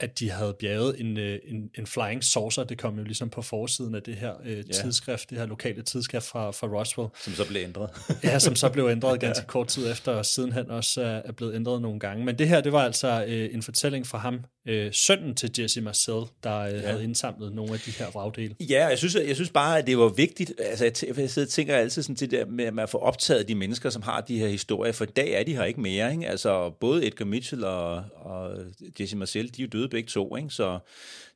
[0.00, 2.64] at de havde bjerget en, øh, en, en flying saucer.
[2.64, 6.26] Det kom jo ligesom på forsiden af det her øh, tidsskrift, det her lokale tidsskrift
[6.26, 7.08] fra, fra Roswell.
[7.24, 7.90] Som så blev ændret.
[8.24, 9.46] ja, som så blev ændret ganske ja.
[9.46, 12.24] kort tid efter, og sidenhen også er, er blevet ændret nogle gange.
[12.24, 15.80] Men det her, det var altså øh, en fortælling fra ham, øh, sønnen til Jesse
[15.80, 16.78] Marcel, der øh, ja.
[16.78, 18.54] havde indsamlet nogle af de her vragdele.
[18.60, 20.52] Ja, jeg synes, jeg synes bare, at det var vigtigt.
[20.58, 23.48] Altså, jeg, t- jeg sidder tænker altid sådan til det med, med at få optaget
[23.48, 26.12] de mennesker, som har de her historier, for i dag er de her ikke mere.
[26.12, 26.28] Ikke?
[26.28, 28.50] Altså, både Edgar Mitchell og, og
[29.00, 30.50] Jesse Marcel, de er jo døde begge to, ikke?
[30.50, 30.78] så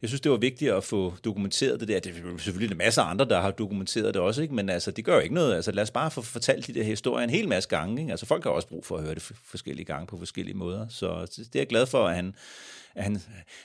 [0.03, 2.01] jeg synes, det var vigtigt at få dokumenteret det der.
[2.01, 4.55] Det er selvfølgelig en masse andre, der har dokumenteret det også, ikke?
[4.55, 5.55] men altså, det gør jo ikke noget.
[5.55, 8.01] Altså, lad os bare få fortalt de der historier en hel masse gange.
[8.01, 8.11] Ikke?
[8.11, 11.33] Altså, folk har også brug for at høre det forskellige gange på forskellige måder, så
[11.37, 12.35] det er jeg glad for, at han
[12.97, 13.19] han,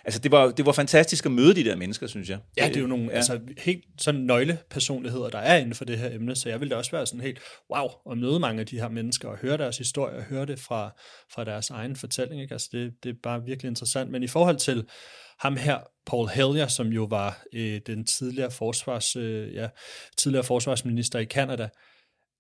[0.05, 2.39] altså det var, det var fantastisk at møde de der mennesker, synes jeg.
[2.57, 3.15] Ja, det er jo nogle ja.
[3.15, 6.75] altså, helt sådan nøglepersonligheder, der er inden for det her emne, så jeg ville da
[6.75, 7.39] også være sådan helt,
[7.75, 10.59] wow, at møde mange af de her mennesker og høre deres historie og høre det
[10.59, 10.91] fra,
[11.33, 12.41] fra deres egen fortælling.
[12.41, 12.53] Ikke?
[12.53, 14.11] Altså det, det er bare virkelig interessant.
[14.11, 14.85] Men i forhold til
[15.39, 19.67] ham her, Paul Hellyer, som jo var øh, den tidligere, forsvars, øh, ja,
[20.17, 21.69] tidligere forsvarsminister i Kanada,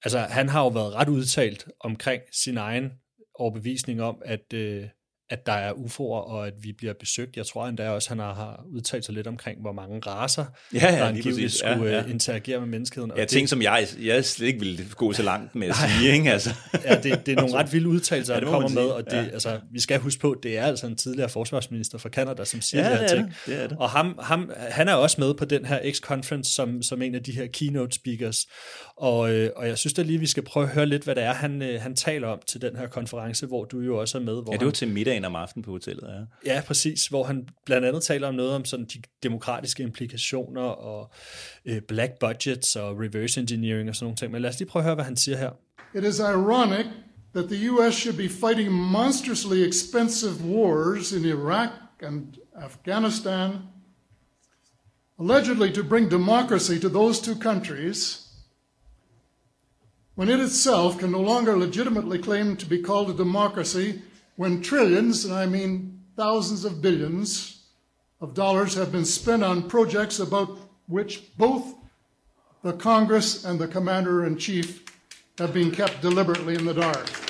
[0.03, 2.91] altså han har jo været ret udtalt omkring sin egen
[3.35, 4.87] overbevisning om, at, øh,
[5.29, 7.37] at der er UFO'er, og at vi bliver besøgt.
[7.37, 10.97] Jeg tror endda også, han har, udtalt sig lidt omkring, hvor mange raser, ja, ja,
[10.97, 12.05] der angiveligt skulle ja, ja.
[12.05, 13.11] interagere med menneskeheden.
[13.17, 16.11] Ja, ting, som jeg, jeg slet ikke ville gå så langt med at sige.
[16.11, 16.31] Ikke?
[16.31, 16.49] Altså.
[16.83, 19.23] ja, det, det er nogle ret vilde udtalelser, ja, han kommer med, og det, ja.
[19.23, 22.83] altså, vi skal huske på, det er altså en tidligere forsvarsminister fra Kanada, som siger
[22.83, 23.27] ja, de her ting.
[23.27, 23.77] Det, det er det.
[23.77, 27.23] Og ham, ham, han er også med på den her X-Conference som, som en af
[27.23, 28.45] de her keynote speakers,
[28.97, 31.23] og, øh, og jeg synes da lige, vi skal prøve at høre lidt, hvad det
[31.23, 34.21] er, han, øh, han taler om til den her konference, hvor du jo også er
[34.21, 34.33] med.
[34.33, 36.53] Hvor ja, det var han, til middagen om aftenen på hotellet, ja.
[36.53, 41.11] Ja, præcis, hvor han blandt andet taler om noget om sådan de demokratiske implikationer og
[41.65, 44.31] øh, black budgets og reverse engineering og sådan nogle ting.
[44.31, 45.51] Men lad os lige prøve at høre, hvad han siger her.
[45.95, 46.85] It is ironic
[47.35, 51.69] that the US should be fighting monstrously expensive wars in Iraq
[52.01, 52.23] and
[52.55, 53.51] Afghanistan,
[55.19, 58.23] allegedly to bring democracy to those two countries–
[60.17, 64.01] when it itself can no longer legitimately claim to be called a democracy
[64.35, 67.65] when trillions, and I mean thousands of billions
[68.19, 71.75] of dollars have been spent on projects about which both
[72.63, 74.83] the Congress and the Commander in Chief
[75.37, 77.26] have been kept deliberately in the dark.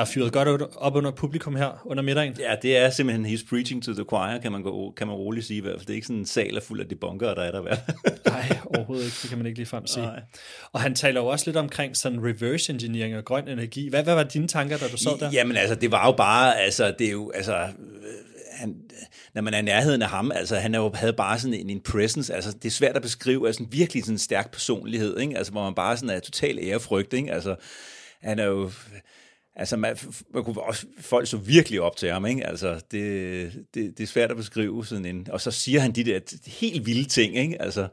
[0.00, 2.36] Der er fyret godt op under publikum her under middagen.
[2.38, 5.46] Ja, det er simpelthen his preaching to the choir, kan man, gå, kan man roligt
[5.46, 5.86] sige i hvert fald.
[5.86, 7.62] Det er ikke sådan en sal er fuld af de bunker, der er der
[8.30, 9.16] Nej, overhovedet ikke.
[9.22, 10.06] Det kan man ikke lige frem sige.
[10.06, 10.20] Nej.
[10.72, 13.88] Og han taler jo også lidt omkring sådan reverse engineering og grøn energi.
[13.88, 15.30] Hvad, hvad var dine tanker, da du så der?
[15.32, 17.66] Jamen altså, det var jo bare, altså, det er jo, altså,
[18.52, 18.76] han,
[19.34, 21.70] når man er i nærheden af ham, altså han er jo, havde bare sådan en,
[21.70, 25.36] en presence, altså det er svært at beskrive, altså virkelig sådan en stærk personlighed, ikke?
[25.36, 27.32] altså hvor man bare sådan er total ærefrygt, ikke?
[27.32, 27.56] altså
[28.22, 28.70] han er jo,
[29.60, 29.96] altså man,
[30.34, 32.46] man kunne også, folk så virkelig op til ham, ikke?
[32.46, 36.04] Altså, det, det, det er svært at beskrive sådan en, og så siger han de
[36.04, 37.62] der helt vilde ting, ikke?
[37.62, 37.88] Altså,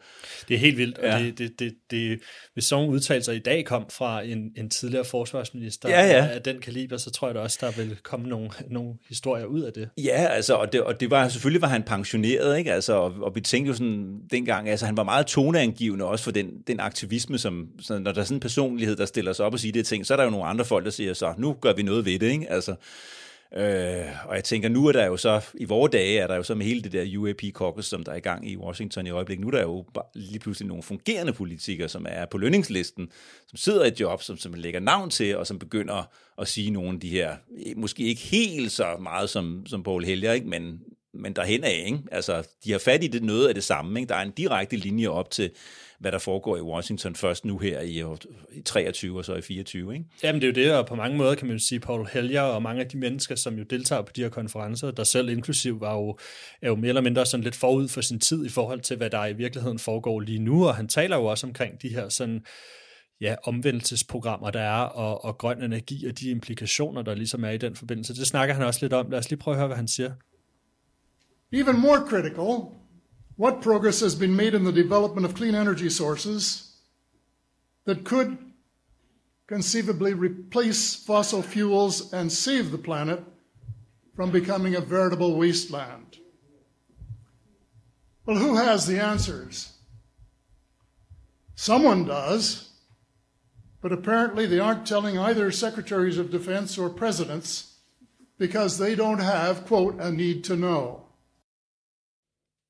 [0.48, 1.16] det er helt vildt, ja.
[1.16, 2.20] og det, det, det, det,
[2.54, 6.28] hvis sådan udtalelser i dag kom fra en, en tidligere forsvarsminister ja, ja.
[6.28, 9.62] af den kaliber, så tror jeg da også, der vil komme nogle, nogle historier ud
[9.62, 9.90] af det.
[9.98, 12.74] Ja, altså, og det, og det var selvfølgelig var han pensioneret, ikke?
[12.74, 16.32] Altså, og, og vi tænkte jo sådan dengang, altså han var meget toneangivende også for
[16.32, 19.54] den, den aktivisme, som, så når der er sådan en personlighed, der stiller sig op
[19.54, 21.54] og siger det ting, så er der jo nogle andre folk, der siger så, nu
[21.62, 22.52] gør vi noget ved det, ikke?
[22.52, 22.76] Altså,
[23.56, 26.44] Øh, og jeg tænker, nu er der jo så, i vores dage er der jo
[26.44, 29.10] så med hele det der UAP caucus, som der er i gang i Washington i
[29.10, 33.10] øjeblikket, nu er der jo lige pludselig nogle fungerende politikere, som er på lønningslisten,
[33.48, 36.72] som sidder i et job, som, som lægger navn til, og som begynder at sige
[36.72, 37.36] nogle af de her,
[37.76, 40.48] måske ikke helt så meget som, som Paul Helger, ikke?
[40.48, 40.82] Men,
[41.14, 42.00] men derhen af, ikke?
[42.12, 44.10] Altså, de har fat i det noget af det samme, ikke?
[44.10, 45.52] Der er en direkte linje op til,
[46.00, 48.04] hvad der foregår i Washington først nu her i,
[48.52, 49.94] i 23 og så i 24.
[49.94, 50.06] Ikke?
[50.24, 52.42] Jamen det er jo det, og på mange måder kan man jo sige, Paul Helger
[52.42, 55.82] og mange af de mennesker, som jo deltager på de her konferencer, der selv inklusiv
[55.82, 56.18] var jo,
[56.62, 59.10] er jo mere eller mindre sådan lidt forud for sin tid i forhold til, hvad
[59.10, 62.46] der i virkeligheden foregår lige nu, og han taler jo også omkring de her sådan
[63.22, 67.58] ja, omvendelsesprogrammer, der er, og, og grøn energi og de implikationer, der ligesom er i
[67.58, 68.16] den forbindelse.
[68.16, 69.10] Det snakker han også lidt om.
[69.10, 70.12] Lad os lige prøve at høre, hvad han siger.
[71.54, 72.78] Even more critical
[73.38, 76.76] what progress has been made in the development of clean energy sources
[77.86, 78.38] that could
[79.48, 83.24] conceivably replace fossil fuels and save the planet
[84.16, 86.18] from becoming a veritable wasteland?
[88.26, 89.72] Well, who has the answers?
[91.56, 92.72] Someone does,
[93.82, 97.76] but apparently they aren't telling either secretaries of defense or presidents
[98.38, 101.06] because they don't have, quote, a need to know.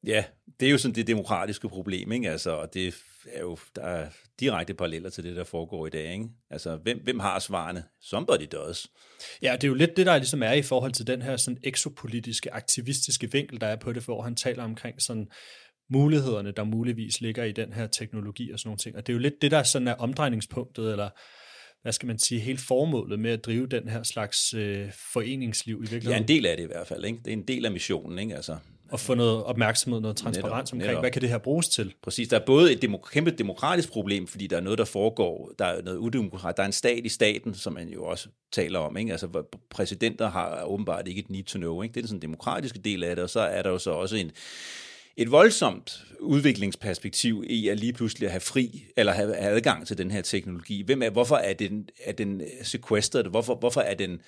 [0.04, 0.24] Ja,
[0.60, 2.32] det er jo sådan det demokratiske problem, ikke?
[2.32, 2.96] Altså, og det
[3.34, 6.26] er jo, der er direkte paralleller til det, der foregår i dag, ikke?
[6.50, 7.84] Altså, hvem, hvem har svarene?
[8.02, 8.88] Somebody does.
[9.42, 11.60] Ja, det er jo lidt det, der ligesom er i forhold til den her sådan
[11.64, 15.28] exopolitiske, aktivistiske vinkel, der er på det, hvor han taler omkring sådan
[15.90, 18.96] mulighederne, der muligvis ligger i den her teknologi og sådan nogle ting.
[18.96, 21.10] Og det er jo lidt det, der sådan er omdrejningspunktet, eller
[21.82, 25.80] hvad skal man sige, helt formålet med at drive den her slags øh, foreningsliv i
[25.80, 26.12] virkeligheden.
[26.12, 27.06] Ja, en del af det i hvert fald.
[27.06, 27.20] Ikke?
[27.26, 28.20] Det er en del af missionen.
[28.20, 28.36] Ikke?
[28.36, 28.58] Altså,
[28.90, 31.04] og få noget opmærksomhed, noget transparens omkring, netop.
[31.04, 31.94] hvad kan det her bruges til?
[32.02, 35.52] Præcis, der er både et demok- kæmpe demokratisk problem, fordi der er noget, der foregår,
[35.60, 38.80] der er noget udemokratisk, der er en stat i staten, som man jo også taler
[38.80, 39.12] om, ikke?
[39.12, 41.94] altså præsidenter har åbenbart ikke et need to know, ikke?
[41.94, 44.16] det er den sådan demokratiske del af det, og så er der jo så også
[44.16, 44.32] en,
[45.18, 50.12] et voldsomt udviklingsperspektiv i at lige pludselig have fri, eller have, have adgang til den
[50.12, 50.82] her teknologi.
[50.82, 53.26] Hvem er, hvorfor er den, er den sequestered?
[53.26, 54.22] Hvorfor, hvorfor er den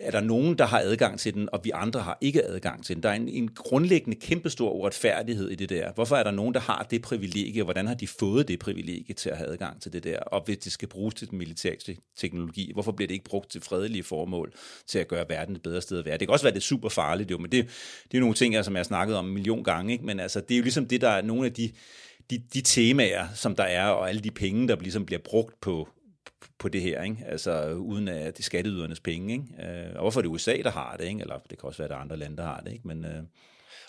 [0.00, 2.96] er der nogen, der har adgang til den, og vi andre har ikke adgang til
[2.96, 3.02] den.
[3.02, 5.92] Der er en, en grundlæggende kæmpestor uretfærdighed i det der.
[5.92, 9.14] Hvorfor er der nogen, der har det privilegie, og hvordan har de fået det privilegie
[9.14, 10.18] til at have adgang til det der?
[10.18, 11.76] Og hvis det skal bruges til den militære
[12.16, 14.52] teknologi, hvorfor bliver det ikke brugt til fredelige formål,
[14.86, 16.18] til at gøre verden et bedre sted at være?
[16.18, 17.68] Det kan også være, det er super farligt, jo, men det,
[18.12, 20.06] det er nogle ting, som jeg har snakket om en million gange, ikke?
[20.06, 21.72] men altså, det er jo ligesom det, der er nogle af de,
[22.30, 25.88] de, de temaer, som der er, og alle de penge, der ligesom bliver brugt på,
[26.58, 27.16] på det her, ikke?
[27.26, 29.32] altså uden at det er skatteydernes penge.
[29.32, 29.70] Ikke?
[29.70, 31.20] Øh, og hvorfor er det USA, der har det, ikke?
[31.20, 32.72] eller det kan også være, at der er andre lande, der har det.
[32.72, 32.88] Ikke?
[32.88, 33.22] Men, øh...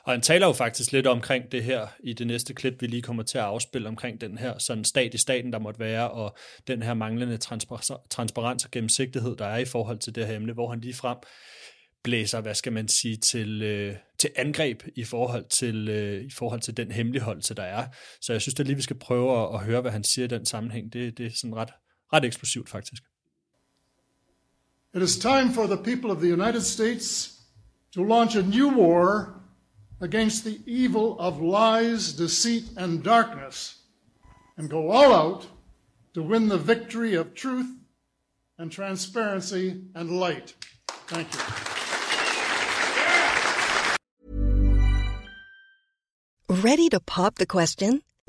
[0.03, 3.01] Og han taler jo faktisk lidt omkring det her i det næste klip, vi lige
[3.01, 6.35] kommer til at afspille omkring den her sådan stat i staten, der måtte være, og
[6.67, 7.37] den her manglende
[8.09, 11.17] transparens og gennemsigtighed, der er i forhold til det her emne, hvor han lige frem
[12.03, 16.61] blæser, hvad skal man sige, til, øh, til angreb i forhold til, øh, i forhold
[16.61, 17.87] til den hemmeligholdelse, der er.
[18.21, 20.29] Så jeg synes, det lige, vi skal prøve at, at høre, hvad han siger i
[20.29, 20.93] den sammenhæng.
[20.93, 21.69] Det, det er sådan ret,
[22.11, 23.03] ret eksplosivt faktisk.
[24.93, 27.39] It is time for the people of the United States
[27.91, 29.41] to launch a new war
[30.01, 33.83] against the evil of lies, deceit, and darkness,
[34.57, 35.47] and go all out
[36.13, 37.71] to win the victory of truth
[38.57, 40.55] and transparency and light.
[41.07, 41.39] Thank you.
[46.49, 48.01] Ready to pop the question?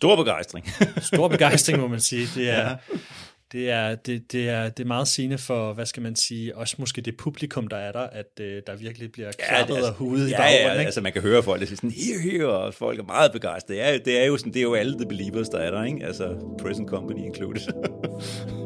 [0.00, 0.72] Stor begejstring.
[1.12, 2.26] Stor begejstring, må man sige.
[2.34, 2.76] Det er, ja.
[3.52, 6.76] det er, det, det er, det er meget sigende for, hvad skal man sige, også
[6.78, 9.96] måske det publikum, der er der, at uh, der virkelig bliver klappet ja, altså, og
[9.96, 10.66] hudet ja, i baggrunden.
[10.66, 10.84] Ja, ikke?
[10.84, 13.78] altså man kan høre folk, der siger sådan, here, here, og folk er meget begejstrede.
[13.78, 15.84] Det er, det er jo sådan, det er jo alle the believers, der er der,
[15.84, 16.06] ikke?
[16.06, 17.62] Altså, present company included.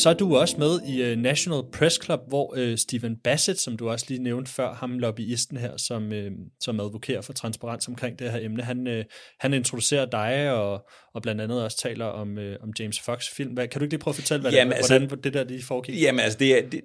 [0.00, 3.76] Så er du også med i uh, National Press Club, hvor uh, Stephen Bassett, som
[3.76, 8.18] du også lige nævnte før, ham lobbyisten her, som, uh, som advokerer for transparens omkring
[8.18, 9.04] det her emne, han, uh,
[9.40, 13.52] han introducerer dig og, og blandt andet også taler om, uh, om James Fox film.
[13.52, 15.62] Hvad, kan du ikke lige prøve at fortælle, hvad, jamen, altså, hvordan det der lige
[15.62, 16.02] foregik?
[16.02, 16.80] Jamen altså, det er, det,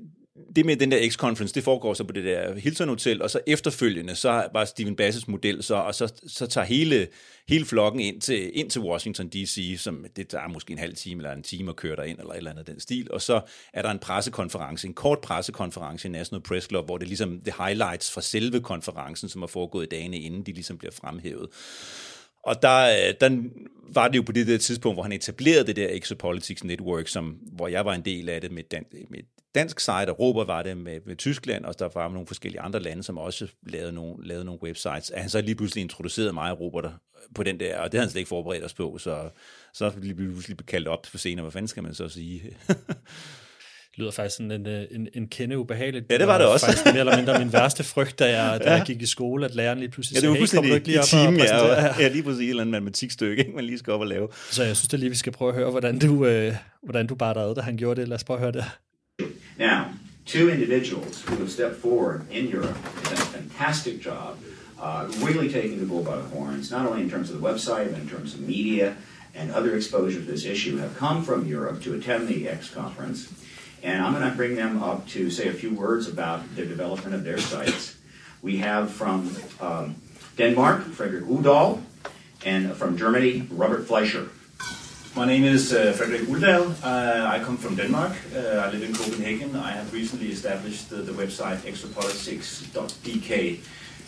[0.56, 3.40] det med den der X-conference, det foregår så på det der Hilton Hotel, og så
[3.48, 7.08] efterfølgende, så var Steven Bassets model så, og så, så tager hele,
[7.48, 11.20] hele flokken ind til, ind til Washington D.C., som det tager måske en halv time
[11.20, 13.42] eller en time at køre derind, eller et eller andet den stil, og så
[13.74, 17.54] er der en pressekonference, en kort pressekonference i National Press Club, hvor det ligesom det
[17.58, 21.50] highlights fra selve konferencen, som har foregået i dagene inden de ligesom bliver fremhævet.
[22.44, 23.44] Og der, øh, der
[23.94, 27.38] var det jo på det der tidspunkt, hvor han etablerede det der Exopolitics Network, som,
[27.52, 29.20] hvor jeg var en del af det med, dan, med
[29.56, 32.80] dansk site, og Robert var det med, med Tyskland, og der var nogle forskellige andre
[32.80, 35.10] lande, som også lavede nogle, lavede nogle websites.
[35.12, 36.92] At han så lige pludselig introducerede mig og Robert
[37.36, 39.30] på den der, og det havde han slet ikke forberedt os på, så,
[39.74, 41.44] så lige pludselig blev kaldt op for senere.
[41.44, 42.42] Hvad fanden skal man så sige?
[43.96, 46.06] Det lyder faktisk sådan en, en, en kende ubehageligt.
[46.12, 46.66] Ja, det var det også.
[46.66, 48.76] faktisk mere eller mindre min værste frygt, da jeg, da ja.
[48.76, 51.06] jeg gik i skole, at læreren lige pludselig ja, det var sagde, hey, lige op
[51.06, 54.02] time, og ja, ja, lige præcis et eller andet matematikstykke, ikke, man lige skal op
[54.02, 54.28] og lave.
[54.52, 57.16] Så jeg synes da lige, vi skal prøve at høre, hvordan du, øh, hvordan du
[57.16, 58.08] bare derede, da han gjorde det.
[58.08, 58.66] Lad os prøve at høre det.
[59.58, 59.94] Now,
[60.26, 64.38] two individuals who have stepped forward in Europe have done a fantastic job
[64.80, 67.92] uh, really taking the bull by the horns, not only in terms of the website,
[67.92, 68.98] but in terms of media
[69.34, 73.32] and other exposure to this issue have come from Europe to attend the X conference.
[73.84, 77.16] And I'm going to bring them up to say a few words about the development
[77.16, 77.96] of their sites.
[78.42, 79.96] We have from um,
[80.38, 81.82] Denmark, Frederick Udall,
[82.46, 84.30] and from Germany, Robert Fleischer.
[85.16, 86.76] My name is uh, Frederick Uldal.
[86.84, 88.12] Uh, I come from Denmark.
[88.36, 89.56] Uh, I live in Copenhagen.
[89.56, 93.60] I have recently established the, the website exopolitics.dk.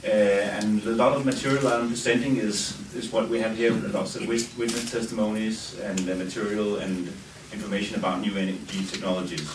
[0.03, 4.17] Uh, and a lot of material I'm presenting is, is what we have here, lots
[4.17, 7.07] of witness testimonies and uh, material and
[7.53, 9.49] information about new energy technologies.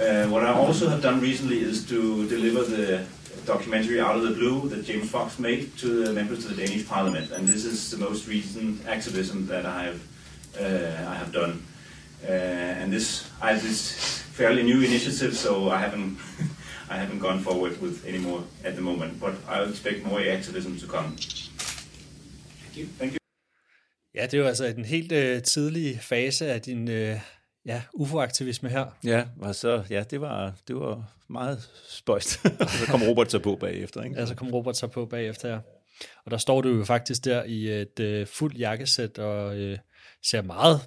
[0.00, 3.04] Uh, what I also have done recently is to deliver the
[3.44, 6.86] documentary Out of the Blue that James Fox made to the members of the Danish
[6.86, 10.00] Parliament, and this is the most recent activism that I have
[10.60, 11.62] I have done.
[12.28, 13.92] Uh, and this I have this
[14.32, 16.18] fairly new initiative, so I haven't
[16.90, 20.78] I haven't gone forward with any more at the moment, but I expect more activism
[20.78, 21.16] to come.
[22.62, 22.86] Thank you.
[22.98, 23.18] Thank you.
[24.14, 27.20] Ja, det jo altså en helt øh, tidlig fase af din øh,
[27.66, 28.86] ja, UFO-aktivisme her.
[29.04, 32.30] Ja, og så, ja det, var, det var meget spøjst.
[32.78, 34.02] så kom Robert så på bagefter.
[34.02, 34.20] Ikke?
[34.20, 35.58] Ja, så kom Robert så på bagefter, ja.
[36.24, 39.78] Og der står du jo faktisk der i et øh, fuldt jakkesæt og øh,
[40.22, 40.80] ser meget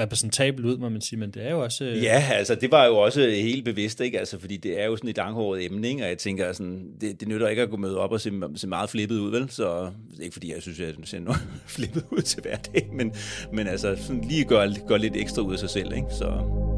[0.00, 1.84] repræsentabel ud, må man sige, men det er jo også...
[1.84, 2.02] Øh...
[2.02, 4.18] Ja, altså det var jo også helt bevidst, ikke?
[4.18, 6.02] Altså, fordi det er jo sådan et langhåret emne, ikke?
[6.02, 8.68] og jeg tænker sådan, det, det nytter ikke at gå med op og se, se
[8.68, 9.50] meget flippet ud, vel?
[9.50, 9.90] Så
[10.22, 11.40] ikke fordi jeg synes, jeg ser noget
[11.76, 13.14] flippet ud til hverdag, men,
[13.52, 16.08] men altså sådan lige gør, gør lidt ekstra ud af sig selv, ikke?
[16.10, 16.75] Så...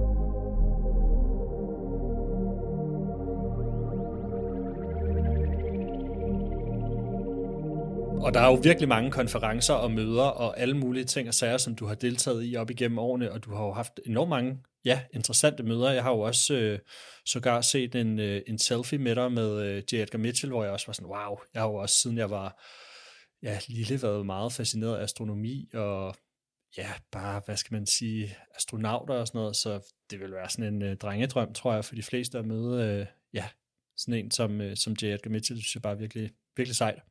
[8.23, 11.57] Og der er jo virkelig mange konferencer og møder og alle mulige ting og sager,
[11.57, 14.59] som du har deltaget i op igennem årene, og du har jo haft enormt mange
[14.85, 15.91] ja, interessante møder.
[15.91, 16.79] Jeg har jo også øh,
[17.27, 19.95] sågar set en, øh, en selfie med dig med øh, J.
[19.95, 22.63] Edgar Mitchell, hvor jeg også var sådan, wow, jeg har jo også siden jeg var
[23.43, 26.15] ja, lille været meget fascineret af astronomi og
[26.77, 30.75] ja, bare, hvad skal man sige, astronauter og sådan noget, så det vil være sådan
[30.75, 33.49] en øh, drengedrøm, tror jeg, for de fleste at møde, øh, ja,
[33.97, 35.05] sådan en som, øh, som J.
[35.05, 37.03] Edgar Mitchell, synes jeg bare virkelig, virkelig sejt.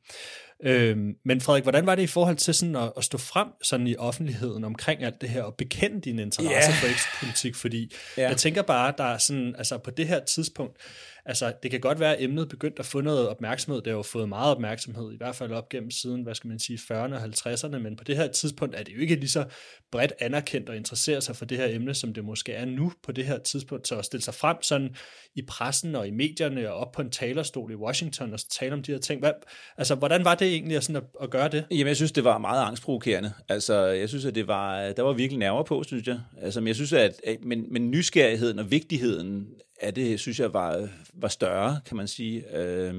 [0.64, 3.86] Øhm, men Frederik, hvordan var det i forhold til sådan at, at stå frem sådan
[3.86, 6.80] i offentligheden omkring alt det her, og bekende din interesse yeah.
[6.80, 8.30] for ekspolitik, fordi yeah.
[8.30, 10.76] jeg tænker bare, der er sådan, altså på det her tidspunkt,
[11.24, 14.02] altså det kan godt være, at emnet begyndt at få noget opmærksomhed, det har jo
[14.02, 17.24] fået meget opmærksomhed, i hvert fald op gennem siden, hvad skal man sige, 40'erne og
[17.24, 19.44] 50'erne, men på det her tidspunkt er det jo ikke lige så
[19.92, 23.12] bredt anerkendt og interessere sig for det her emne, som det måske er nu på
[23.12, 24.96] det her tidspunkt, så at stille sig frem sådan
[25.34, 28.82] i pressen og i medierne og op på en talerstol i Washington og tale om
[28.82, 29.20] de her ting.
[29.20, 29.32] Hvad,
[29.76, 31.64] altså, hvordan var det egentlig at, sådan at, at gøre det?
[31.70, 33.32] Jamen, jeg synes, det var meget angstprovokerende.
[33.48, 36.20] Altså, jeg synes, at det var, der var virkelig nerver på, synes jeg.
[36.42, 39.46] Altså, men jeg synes, at, men, men nysgerrigheden og vigtigheden
[39.80, 42.56] af det, synes jeg, var, var større, kan man sige.
[42.56, 42.94] Øh,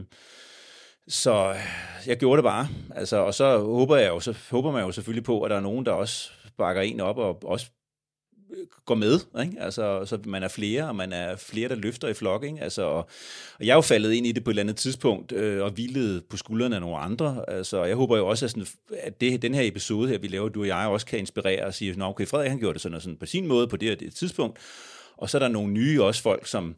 [1.08, 1.56] så
[2.08, 2.68] jeg gjorde det bare.
[2.96, 5.62] Altså, og så håber, jeg jo, så håber man jo selvfølgelig på, at der er
[5.62, 7.66] nogen, der også bakker en op og også
[8.86, 9.56] går med, ikke?
[9.60, 12.62] Altså, så man er flere, og man er flere, der løfter i flok, ikke?
[12.62, 13.10] Altså, og,
[13.60, 15.72] og jeg er jo faldet ind i det på et eller andet tidspunkt, øh, og
[15.72, 18.68] hvilede på skuldrene af nogle andre, altså, jeg håber jo også, at, sådan,
[19.00, 21.74] at det, den her episode her, vi laver, du og jeg, også kan inspirere og
[21.74, 23.96] sige, okay, Frederik, han gjorde det sådan og sådan på sin måde, på det her
[23.96, 24.60] det tidspunkt,
[25.18, 26.76] og så er der nogle nye også folk, som,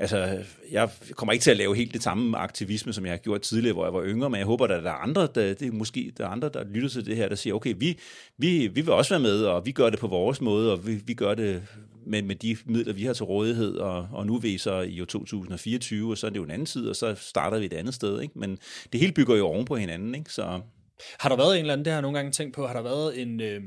[0.00, 3.42] altså, jeg kommer ikke til at lave helt det samme aktivisme, som jeg har gjort
[3.42, 5.72] tidligere, hvor jeg var yngre, men jeg håber, at der er andre, der, det er
[5.72, 7.98] måske der er andre, der lytter til det her, der siger, okay, vi,
[8.38, 10.94] vi, vi vil også være med, og vi gør det på vores måde, og vi,
[10.94, 11.62] vi gør det
[12.06, 15.00] med, med de midler, vi har til rådighed, og, og nu er vi så i
[15.00, 17.72] år 2024, og så er det jo en anden tid, og så starter vi et
[17.72, 18.38] andet sted, ikke?
[18.38, 18.58] men
[18.92, 20.32] det hele bygger jo oven på hinanden, ikke?
[20.32, 20.60] så...
[21.20, 22.82] Har der været en eller anden, det har jeg nogle gange tænkt på, har der
[22.82, 23.40] været en...
[23.40, 23.60] Øh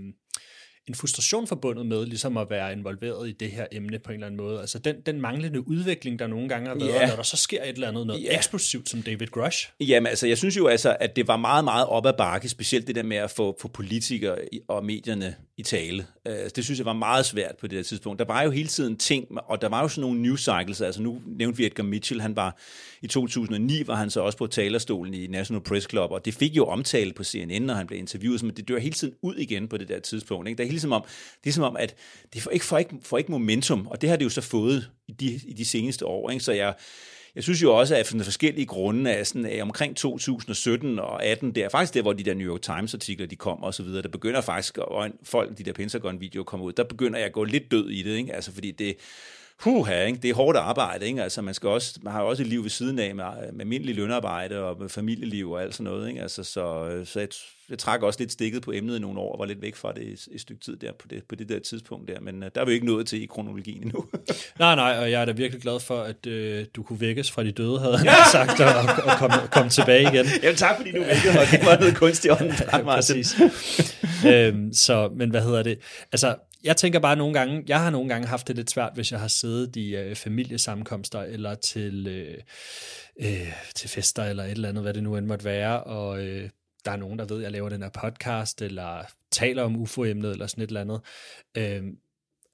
[0.88, 4.28] en frustration forbundet med ligesom at være involveret i det her emne på en eller
[4.28, 4.60] anden måde.
[4.60, 7.10] Altså den, den manglende udvikling, der nogle gange har været, yeah.
[7.10, 8.38] når der så sker et eller andet noget yeah.
[8.38, 9.70] eksplosivt som David Grush.
[9.80, 12.88] Jamen altså, jeg synes jo altså, at det var meget, meget op ad bakke, specielt
[12.88, 16.06] det der med at få, få politikere og medierne i tale.
[16.28, 18.20] Øh, det synes jeg var meget svært på det der tidspunkt.
[18.20, 21.02] Der var jo hele tiden ting, og der var jo sådan nogle news cycles, altså
[21.02, 22.58] nu nævnte vi Edgar Mitchell, han var
[23.02, 26.56] i 2009 var han så også på talerstolen i National Press Club, og det fik
[26.56, 29.68] jo omtale på CNN, når han blev interviewet, men det dør hele tiden ud igen
[29.68, 30.48] på det der tidspunkt.
[30.48, 30.58] Ikke?
[30.58, 31.04] Det ligesom om,
[31.44, 31.96] det er som om, at
[32.34, 34.90] det får ikke, får, ikke, får ikke momentum, og det har det jo så fået
[35.08, 36.30] i de, i de seneste år.
[36.30, 36.44] Ikke?
[36.44, 36.74] Så jeg,
[37.36, 41.56] jeg synes jo også, at for forskellige grunde, at sådan, at omkring 2017 og 18,
[41.56, 43.84] der er faktisk der, hvor de der New York Times artikler, de kommer og så
[43.84, 47.34] videre, der begynder faktisk, og folk, de der Pentagon-videoer kommer ud, der begynder jeg at
[47.34, 48.36] gå lidt død i det, ikke?
[48.36, 48.96] Altså, fordi det,
[49.62, 50.20] Puha, ikke?
[50.22, 51.06] det er hårdt arbejde.
[51.08, 51.24] Ikke?
[51.24, 53.96] Altså, man, skal også, man har også et liv ved siden af med, med almindelig
[53.96, 56.10] lønarbejde og med familieliv og alt sådan noget.
[56.10, 56.22] Ikke?
[56.22, 57.28] Altså, så så jeg,
[57.70, 59.94] jeg trak også lidt stikket på emnet i nogle år og var lidt væk fra
[59.94, 62.20] det et, et stykke tid der på det, på det der tidspunkt der.
[62.20, 64.06] Men uh, der er vi ikke nået til i kronologien endnu.
[64.60, 67.44] nej, nej, og jeg er da virkelig glad for, at uh, du kunne vækkes fra
[67.44, 68.14] de døde, havde han ja!
[68.32, 70.26] sagt, og, og komme, komme tilbage igen.
[70.44, 71.48] Jamen tak, fordi du vækkede mig.
[71.52, 72.96] Det var noget kunstigt ånden fra mig.
[72.96, 73.36] Præcis.
[74.28, 75.80] øhm, så, men hvad hedder det?
[76.12, 79.12] Altså, jeg tænker bare nogle gange, jeg har nogle gange haft det lidt svært, hvis
[79.12, 82.38] jeg har siddet i øh, familiesammenkomster eller til, øh,
[83.20, 86.50] øh, til fester eller et eller andet, hvad det nu end måtte være, og øh,
[86.86, 90.32] der er nogen, der ved, at jeg laver den her podcast, eller taler om UFO-emnet,
[90.32, 91.02] eller sådan et eller andet.
[91.58, 91.84] Øh,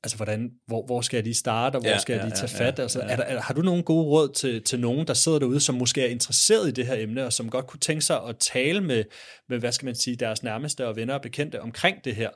[0.04, 2.52] altså, hvordan, hvor, hvor skal jeg lige starte, og hvor ja, skal jeg lige tage
[2.54, 2.78] ja, fat?
[2.78, 3.06] Ja, altså, ja.
[3.06, 5.76] Er der, er, har du nogle gode råd til, til nogen, der sidder derude, som
[5.76, 8.82] måske er interesseret i det her emne, og som godt kunne tænke sig at tale
[8.82, 9.04] med,
[9.50, 12.30] med hvad skal man sige, deres nærmeste og venner og bekendte omkring det her?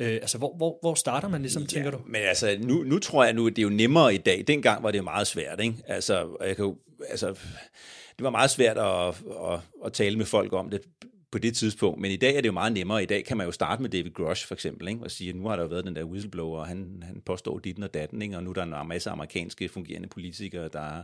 [0.00, 1.98] Øh, altså, hvor, hvor, hvor starter man ligesom, ja, tænker du?
[2.06, 4.44] Men altså, nu, nu tror jeg, nu det er jo nemmere i dag.
[4.46, 5.74] Dengang var det meget svært, ikke?
[5.86, 6.76] Altså, jeg kan jo,
[7.10, 7.28] altså,
[8.16, 9.08] det var meget svært at,
[9.52, 10.80] at, at tale med folk om det
[11.32, 13.02] på det tidspunkt, men i dag er det jo meget nemmere.
[13.02, 15.00] I dag kan man jo starte med David Grush for eksempel, ikke?
[15.02, 17.58] og sige, at nu har der jo været den der whistleblower, og han, han påstår
[17.58, 18.36] dit og datten, ikke?
[18.36, 21.02] og nu er der en masse amerikanske fungerende politikere, der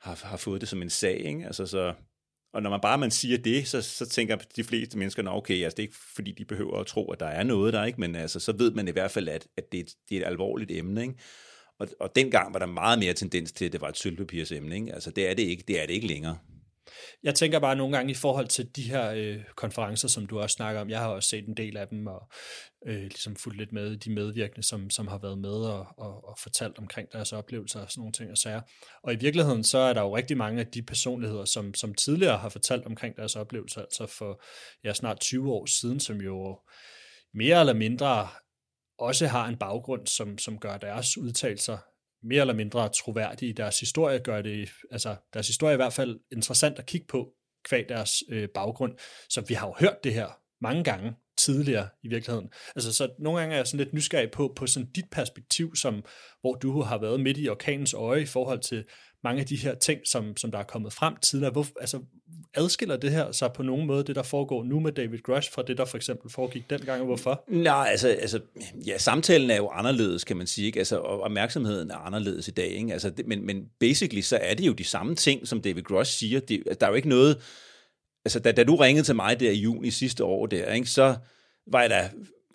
[0.00, 1.20] har, har fået det som en sag.
[1.20, 1.46] Ikke?
[1.46, 1.94] Altså, så,
[2.52, 5.76] og når man bare man siger det, så, så tænker de fleste mennesker, okay, altså
[5.76, 8.00] det er ikke fordi, de behøver at tro, at der er noget der, ikke?
[8.00, 10.20] men altså, så ved man i hvert fald, at, at det, er et, det er
[10.20, 11.02] et alvorligt emne.
[11.02, 11.14] Ikke?
[11.78, 14.74] Og, og dengang var der meget mere tendens til, at det var et sølvpapirsemne.
[14.74, 14.94] Ikke?
[14.94, 16.38] Altså det er det ikke, det er det ikke længere.
[17.22, 20.54] Jeg tænker bare nogle gange i forhold til de her øh, konferencer, som du også
[20.54, 20.90] snakker om.
[20.90, 22.28] Jeg har også set en del af dem, og
[22.86, 26.38] øh, ligesom fulgt lidt med de medvirkende, som, som har været med og, og, og
[26.42, 28.60] fortalt omkring deres oplevelser og sådan nogle ting og sager.
[29.02, 32.38] Og i virkeligheden, så er der jo rigtig mange af de personligheder, som, som tidligere
[32.38, 34.42] har fortalt omkring deres oplevelser, altså for
[34.84, 36.60] ja, snart 20 år siden, som jo
[37.34, 38.28] mere eller mindre
[38.98, 41.78] også har en baggrund, som, som gør deres udtalelser
[42.24, 43.52] mere eller mindre troværdige.
[43.52, 47.28] Deres historie gør det, altså deres historie er i hvert fald interessant at kigge på,
[47.68, 48.98] kvad deres øh, baggrund.
[49.28, 50.28] Så vi har jo hørt det her
[50.60, 51.14] mange gange
[51.44, 52.48] tidligere i virkeligheden.
[52.76, 56.04] Altså, så nogle gange er jeg sådan lidt nysgerrig på, på sådan dit perspektiv, som,
[56.40, 58.84] hvor du har været midt i orkanens øje i forhold til
[59.24, 61.52] mange af de her ting, som, som der er kommet frem tidligere.
[61.52, 62.00] Hvor, altså,
[62.54, 65.62] adskiller det her sig på nogen måde, det der foregår nu med David Grush, fra
[65.62, 67.44] det, der for eksempel foregik dengang, og hvorfor?
[67.48, 68.40] Nej, altså, altså
[68.86, 70.78] ja, samtalen er jo anderledes, kan man sige, ikke?
[70.78, 72.92] Altså, og opmærksomheden er anderledes i dag, ikke?
[72.92, 76.18] Altså, det, men, men basically, så er det jo de samme ting, som David Grush
[76.18, 76.40] siger.
[76.40, 77.38] Det, der er jo ikke noget,
[78.24, 81.16] altså, da, da du ringede til mig der i juni sidste år der, ikke, så
[81.66, 82.10] var jeg da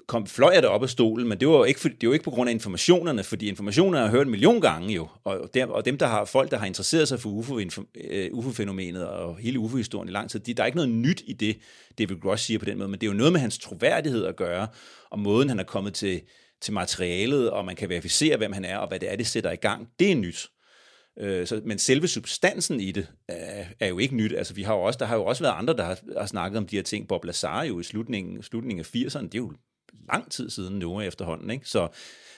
[0.10, 2.26] kom, fløj jeg op af stolen, men det var jo ikke, for, det var ikke
[2.26, 5.70] på grund af informationerne, fordi informationerne har jeg hørt en million gange jo, og dem,
[5.70, 7.60] og dem der har, folk, der har interesseret sig for UFO,
[7.96, 11.34] øh, UFO-fænomenet og hele UFO-historien i lang tid, de, der er ikke noget nyt i
[11.34, 11.58] det,
[11.98, 14.36] David Gross siger på den måde, men det er jo noget med hans troværdighed at
[14.36, 14.68] gøre,
[15.10, 16.22] og måden han er kommet til,
[16.62, 19.52] til materialet, og man kan verificere, hvem han er, og hvad det er, det sætter
[19.52, 20.50] i gang, det er nyt.
[21.20, 24.34] Øh, så, men selve substansen i det er, er jo ikke nyt.
[24.38, 26.58] Altså, vi har jo også, der har jo også været andre, der har, har snakket
[26.58, 27.08] om de her ting.
[27.08, 29.54] Bob Lazar jo i slutningen, slutningen af 80'erne, det er jo
[30.12, 31.50] lang tid siden nu efterhånden.
[31.50, 31.70] Ikke?
[31.70, 31.88] Så,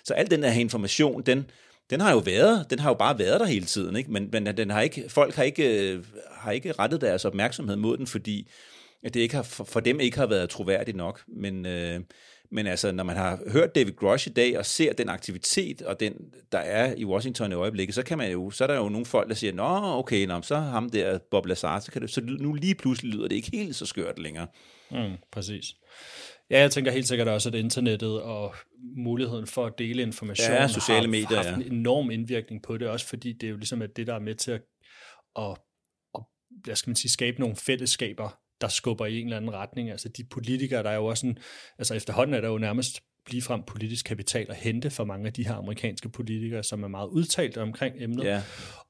[0.03, 1.45] så al den her information, den,
[1.89, 4.11] den har jo været, den har jo bare været der hele tiden, ikke?
[4.11, 7.97] Men, men den har ikke, folk har ikke, øh, har ikke rettet deres opmærksomhed mod
[7.97, 8.49] den, fordi
[9.03, 11.21] at det ikke har, for, for dem ikke har været troværdigt nok.
[11.27, 11.99] Men, øh,
[12.51, 15.99] men altså, når man har hørt David Grush i dag og ser den aktivitet og
[15.99, 16.13] den,
[16.51, 19.05] der er i Washington i øjeblikket, så kan man jo, så er der jo nogle
[19.05, 22.21] folk, der siger, nå, okay, nå, så ham der Bob Lazar, så, kan det, så
[22.21, 24.47] nu lige pludselig lyder det ikke helt så skørt længere.
[24.91, 25.65] Mm, præcis.
[26.49, 28.55] Ja, jeg tænker helt sikkert også, at internettet og
[28.97, 32.87] muligheden for at dele information ja, sociale medier, har haft en enorm indvirkning på det,
[32.87, 34.61] også fordi det er jo ligesom at det, der er med til at,
[35.39, 35.57] at,
[36.15, 36.21] at
[36.63, 39.91] hvad skal man sige, skabe nogle fællesskaber, der skubber i en eller anden retning.
[39.91, 41.37] Altså de politikere, der er jo også en,
[41.77, 43.01] altså efterhånden er der jo nærmest
[43.41, 47.07] frem politisk kapital at hente for mange af de her amerikanske politikere, som er meget
[47.07, 48.41] udtalt omkring emnet, ja.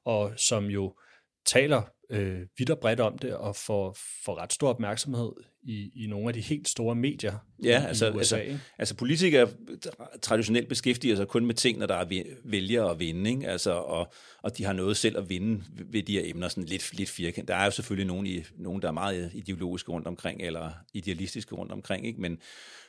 [0.04, 0.94] og som jo
[1.44, 5.32] taler øh, vidt og bredt om det, og får, får ret stor opmærksomhed
[5.62, 7.32] i, i nogle af de helt store medier
[7.64, 8.36] ja, i, altså, i USA.
[8.36, 9.48] Altså, altså politikere
[10.22, 13.48] traditionelt beskæftiger sig kun med ting, når der er vælger at vinde, ikke?
[13.48, 14.12] Altså, og,
[14.42, 17.48] og de har noget selv at vinde ved de her emner, sådan lidt, lidt firkant.
[17.48, 21.54] Der er jo selvfølgelig nogen, i, nogen, der er meget ideologiske rundt omkring, eller idealistiske
[21.54, 22.20] rundt omkring, ikke?
[22.20, 22.38] men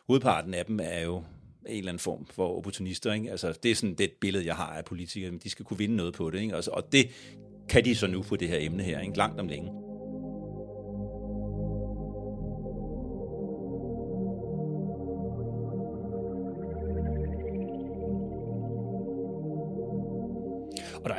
[0.07, 1.23] hovedparten af dem er jo
[1.67, 3.13] en eller anden form for opportunister.
[3.13, 3.31] Ikke?
[3.31, 5.31] Altså, det er sådan det billede, jeg har af politikere.
[5.43, 6.41] De skal kunne vinde noget på det.
[6.41, 6.55] Ikke?
[6.55, 7.09] Altså, og det
[7.69, 9.17] kan de så nu få det her emne her, ikke?
[9.17, 9.82] langt om længe.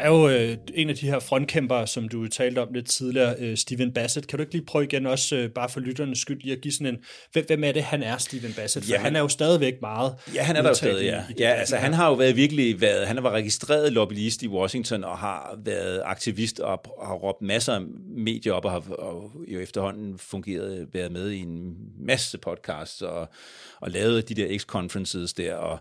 [0.04, 3.56] Er jo øh, en af de her frontkæmpere, som du talte om lidt tidligere, øh,
[3.56, 4.26] Steven Bassett.
[4.26, 6.72] Kan du ikke lige prøve igen også, øh, bare for lytternes skyld, lige at give
[6.72, 6.96] sådan en,
[7.32, 8.86] hvem, hvem er det, han er, Steven Bassett?
[8.86, 11.22] For ja, han, er jo stadigvæk meget Ja, han er der jo stadig, ja.
[11.28, 14.42] I, i ja, altså han har jo været virkelig været, han har været registreret lobbyist
[14.42, 17.80] i Washington og har været aktivist og har råbt masser af
[18.16, 23.28] medier op og har og jo efterhånden fungeret, været med i en masse podcasts og,
[23.80, 25.78] og lavet de der X-conferences der og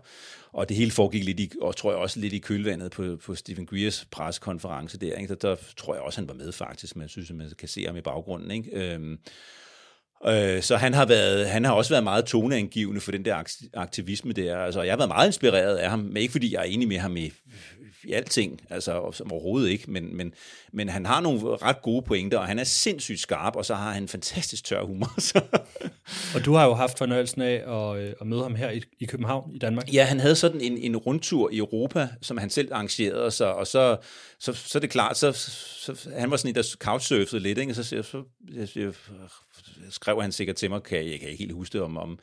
[0.54, 3.34] og det hele foregik lidt i, og tror jeg også lidt i kølvandet på, på
[3.34, 5.34] Stephen Greers preskonference der, ikke?
[5.34, 7.84] Der, der tror jeg også, han var med faktisk, man synes, at man kan se
[7.86, 8.50] ham i baggrunden.
[8.50, 8.70] Ikke?
[8.72, 9.18] Øhm,
[10.26, 13.42] øh, så han har, været, han har også været meget toneangivende for den der
[13.74, 14.58] aktivisme der.
[14.58, 16.98] Altså, jeg har været meget inspireret af ham, men ikke fordi jeg er enig med
[16.98, 17.32] ham i,
[18.06, 20.32] i alting, altså som overhovedet ikke, men, men,
[20.72, 23.92] men han har nogle ret gode pointer, og han er sindssygt skarp, og så har
[23.92, 25.20] han en fantastisk tør humor.
[25.20, 25.40] Så.
[26.34, 29.04] og du har jo haft fornøjelsen af at, øh, at møde ham her i, i
[29.04, 29.92] København, i Danmark.
[29.92, 33.66] Ja, han havde sådan en, en rundtur i Europa, som han selv arrangerede, så, og
[33.66, 33.96] så,
[34.44, 37.70] så, så er det klart, så, så, han var sådan en, der couchsurfede lidt, ikke?
[37.70, 38.22] og så, så, så,
[38.66, 38.92] så
[39.90, 42.18] skrev han sikkert til mig, kan jeg, jeg kan ikke helt huske det, om, om,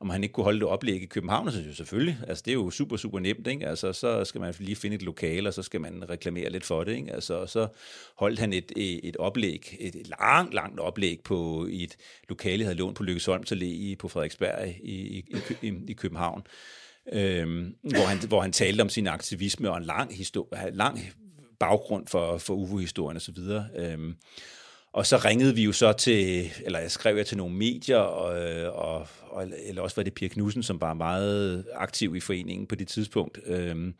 [0.00, 2.42] om han ikke kunne holde det oplæg i København, og så synes jeg selvfølgelig, altså
[2.44, 3.68] det er jo super, super nemt, ikke?
[3.68, 6.84] Altså så skal man lige finde et lokale, og så skal man reklamere lidt for
[6.84, 7.12] det, ikke?
[7.12, 7.68] Altså så
[8.16, 11.96] holdt han et, et oplæg, et langt, langt oplæg på et
[12.28, 15.24] lokale, jeg havde lånt på Lykkesholms Allé på Frederiksberg i, i,
[15.62, 16.42] i, i København,
[17.12, 21.00] øhm, hvor, han, hvor han talte om sin aktivisme og en lang, historie, lang
[21.60, 23.38] baggrund for, for UFO-historien osv.,
[23.76, 24.14] øhm,
[24.92, 28.34] og så ringede vi jo så til, eller jeg skrev jeg til nogle medier, og,
[28.74, 32.74] og, og eller også var det Pia Knudsen, som var meget aktiv i foreningen på
[32.74, 33.94] det tidspunkt, øhm,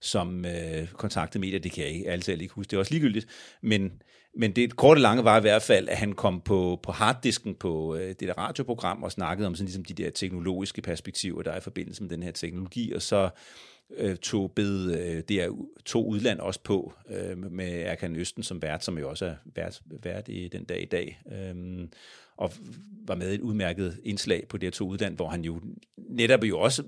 [0.00, 3.26] som øh, kontaktede medier, det kan jeg ikke, altid ikke huske, det er også ligegyldigt,
[3.62, 4.02] men,
[4.36, 7.94] men det korte lange var i hvert fald, at han kom på, på harddisken på
[7.94, 11.56] øh, det der radioprogram og snakkede om sådan ligesom de der teknologiske perspektiver, der er
[11.56, 13.30] i forbindelse med den her teknologi, og så
[13.96, 15.48] øh, tog bed øh, det er
[15.84, 19.82] to udland også på øh, med Erkan Østen som vært, som jo også er vært,
[20.02, 21.22] vært i den dag i dag.
[21.32, 21.88] Øh,
[22.40, 22.52] og
[23.06, 25.60] var med i et udmærket indslag på det to udland, hvor han jo
[26.10, 26.82] netop jo også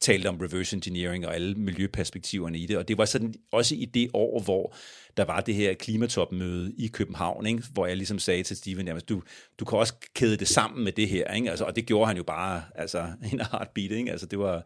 [0.00, 2.76] talte om reverse engineering og alle miljøperspektiverne i det.
[2.76, 4.74] Og det var sådan også i det år, hvor
[5.18, 7.62] der var det her klimatopmøde i København, ikke?
[7.72, 9.22] hvor jeg ligesom sagde til Steven, jamen, du,
[9.60, 11.50] du kan også kæde det sammen med det her, ikke?
[11.50, 12.98] Altså, og det gjorde han jo bare altså,
[13.32, 13.90] en heartbeat.
[13.90, 14.10] Ikke?
[14.10, 14.62] Altså, det var,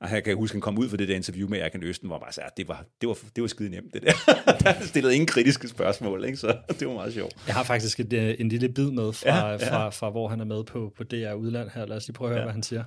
[0.00, 2.16] og jeg kan huske, han kom ud for det der interview med Erkan Østen, hvor
[2.16, 4.12] han bare sagde, at det var, det var, det var skide nemt, det der.
[4.72, 6.36] han stillede ingen kritiske spørgsmål, ikke?
[6.36, 7.36] så det var meget sjovt.
[7.46, 9.56] Jeg har faktisk et, øh, en lille bid med fra, ja, ja.
[9.56, 11.86] Fra, fra, hvor han er med på, på DR Udland her.
[11.86, 12.44] Lad os lige prøve at høre, ja.
[12.44, 12.84] hvad han siger.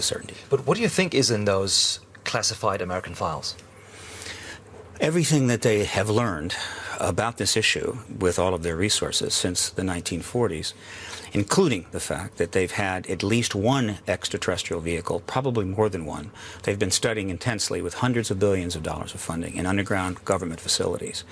[0.00, 0.34] Certainty.
[0.50, 3.69] But what do you think is in those classified American files?
[5.00, 6.54] Everything that they have learned
[6.98, 10.74] about this issue with all of their resources since the 1940s,
[11.32, 16.30] including the fact that they've had at least one extraterrestrial vehicle, probably more than one.
[16.64, 20.60] They've been studying intensely with hundreds of billions of dollars of funding in underground government
[20.60, 21.24] facilities,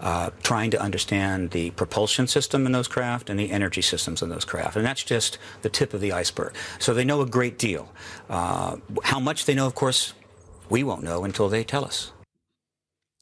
[0.00, 4.28] uh, trying to understand the propulsion system in those craft and the energy systems in
[4.28, 4.74] those craft.
[4.74, 6.56] And that's just the tip of the iceberg.
[6.80, 7.92] So they know a great deal.
[8.28, 10.14] Uh, how much they know, of course,
[10.68, 12.10] we won't know until they tell us.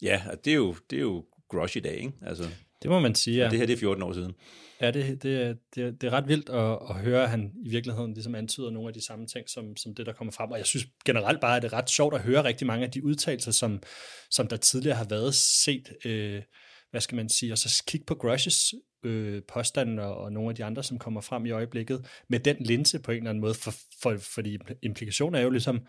[0.02, 2.12] Ja, det er jo, det er jo Grush i dag, ikke?
[2.26, 2.44] Altså.
[2.82, 3.44] Det må man sige, ja.
[3.44, 4.32] Og det her, det er 14 år siden.
[4.80, 8.14] Ja, det, det, det, det er ret vildt at, at høre, at han i virkeligheden
[8.14, 10.50] ligesom antyder nogle af de samme ting, som, som det, der kommer frem.
[10.50, 12.90] Og jeg synes generelt bare, at det er ret sjovt at høre rigtig mange af
[12.90, 13.82] de udtalelser, som,
[14.30, 16.42] som der tidligere har været set, øh,
[16.90, 18.74] hvad skal man sige, og så kigge på Grushes
[19.04, 22.56] øh, påstanden og, og nogle af de andre, som kommer frem i øjeblikket, med den
[22.60, 25.86] linse på en eller anden måde, for, for, fordi implikationen er jo ligesom,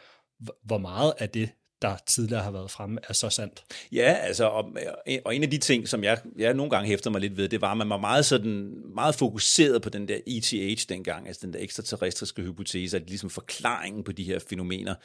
[0.63, 1.49] hvor meget af det,
[1.83, 3.63] der tidligere har været fremme, er så sandt.
[3.91, 4.71] Ja, altså, og,
[5.07, 7.49] øh, og en af de ting, som jeg, jeg nogle gange hæfter mig lidt ved,
[7.49, 11.45] det var, at man var meget, sådan, meget fokuseret på den der ETH dengang, altså
[11.45, 14.95] den der ekstraterrestriske hypotese, at ligesom forklaringen på de her fænomener,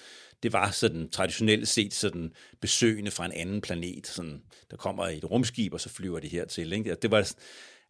[0.43, 5.31] det var sådan traditionelt set sådan besøgende fra en anden planet, sådan, der kommer et
[5.31, 6.73] rumskib, og så flyver det hertil.
[6.73, 6.91] Ikke?
[6.91, 7.33] Altså, det var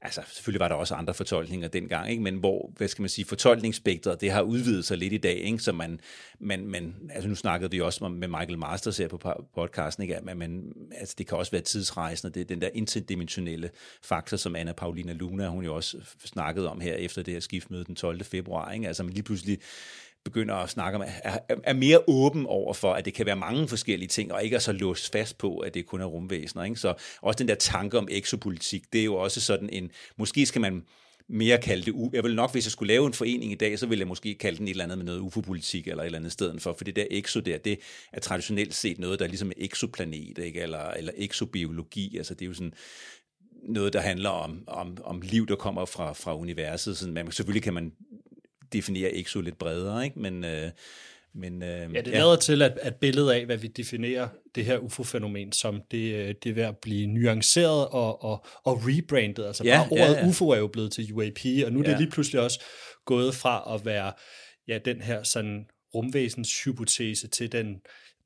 [0.03, 2.22] altså selvfølgelig var der også andre fortolkninger dengang, ikke?
[2.22, 5.59] men hvor, hvad skal man sige, fortolkningsspektret, det har udvidet sig lidt i dag, ikke?
[5.59, 6.01] så man,
[6.40, 10.18] man, man, altså nu snakkede vi også med Michael Masters her på podcasten, ikke?
[10.22, 13.70] Men, man, altså det kan også være tidsrejsende, det er den der interdimensionelle
[14.03, 17.84] faktor, som Anna Paulina Luna, hun jo også snakkede om her efter det her skiftmøde
[17.84, 18.24] den 12.
[18.24, 18.86] februar, ikke?
[18.86, 19.59] altså man lige pludselig
[20.25, 23.69] begynder at snakke om, er, er mere åben over for, at det kan være mange
[23.69, 26.64] forskellige ting, og ikke er så låst fast på, at det kun er rumvæsener.
[26.64, 26.77] Ikke?
[26.77, 30.61] Så også den der tanke om exopolitik, det er jo også sådan en, måske skal
[30.61, 30.85] man
[31.29, 33.87] mere kalde det, jeg vil nok, hvis jeg skulle lave en forening i dag, så
[33.87, 36.33] ville jeg måske kalde den et eller andet med noget UFO-politik eller et eller andet
[36.33, 37.81] sted for, for det der exo der, det
[38.12, 40.61] er traditionelt set noget, der er ligesom exoplanet, ikke?
[40.61, 42.73] Eller, eller exobiologi, altså det er jo sådan,
[43.62, 46.97] noget, der handler om, om, om liv, der kommer fra, fra universet.
[46.97, 47.93] Sådan, man, selvfølgelig kan man
[48.73, 50.19] definere EXO lidt bredere, ikke?
[50.19, 50.71] Men, øh,
[51.35, 52.37] men, øh, ja, det lader ja.
[52.37, 56.51] til, at, at billedet af, hvad vi definerer det her UFO-fænomen som, det, øh, det
[56.51, 59.47] er ved at blive nuanceret og, og, og rebrandet.
[59.47, 60.29] Altså ja, bare ordet ja, ja.
[60.29, 61.99] UFO er jo blevet til UAP, og nu er det ja.
[61.99, 62.64] lige pludselig også
[63.05, 64.12] gået fra at være
[64.69, 67.77] ja, den her sådan rumvæsens hypotese til den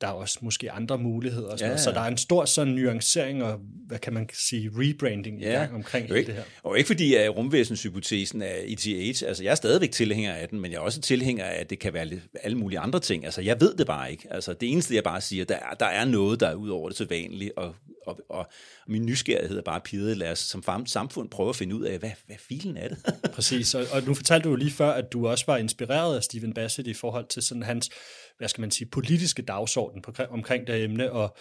[0.03, 1.49] der er også måske andre muligheder.
[1.49, 1.83] Og sådan ja, ja.
[1.83, 5.49] Så der er en stor sådan nuancering og, hvad kan man sige, rebranding ja.
[5.49, 6.43] i gang omkring ikke, det her.
[6.63, 10.73] Og ikke fordi at rumvæsenshypotesen er ETH, altså jeg er stadigvæk tilhænger af den, men
[10.73, 12.07] jeg er også tilhænger af, at det kan være
[12.43, 13.25] alle mulige andre ting.
[13.25, 14.29] Altså jeg ved det bare ikke.
[14.31, 16.89] Altså det eneste, jeg bare siger, der er, der er noget, der er ud over
[16.89, 17.75] det så vanligt, og,
[18.07, 18.47] og, og
[18.89, 20.17] min nysgerrighed er bare pidet.
[20.17, 22.99] Lad os som samfund prøve at finde ud af, hvad, hvad filen er det?
[23.35, 26.55] Præcis, og, og nu fortalte du lige før, at du også var inspireret af Stephen
[26.55, 27.91] Bassett i forhold til sådan hans
[28.43, 31.37] hvad skal man sige, politiske dagsorden på, omkring det emne, og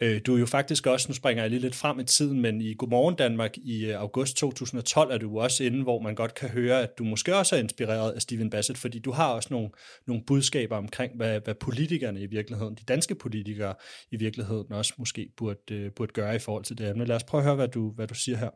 [0.00, 2.60] øh, du er jo faktisk også, nu springer jeg lige lidt frem i tiden, men
[2.60, 6.48] i Godmorgen Danmark i øh, august 2012 er du også inde, hvor man godt kan
[6.48, 9.70] høre, at du måske også er inspireret af Steven Bassett, fordi du har også nogle,
[10.06, 13.74] nogle budskaber omkring, hvad, hvad politikerne i virkeligheden, de danske politikere
[14.10, 17.04] i virkeligheden også måske burde, øh, burde gøre i forhold til det emne.
[17.04, 18.50] Lad os prøve at høre, hvad du, hvad du siger her.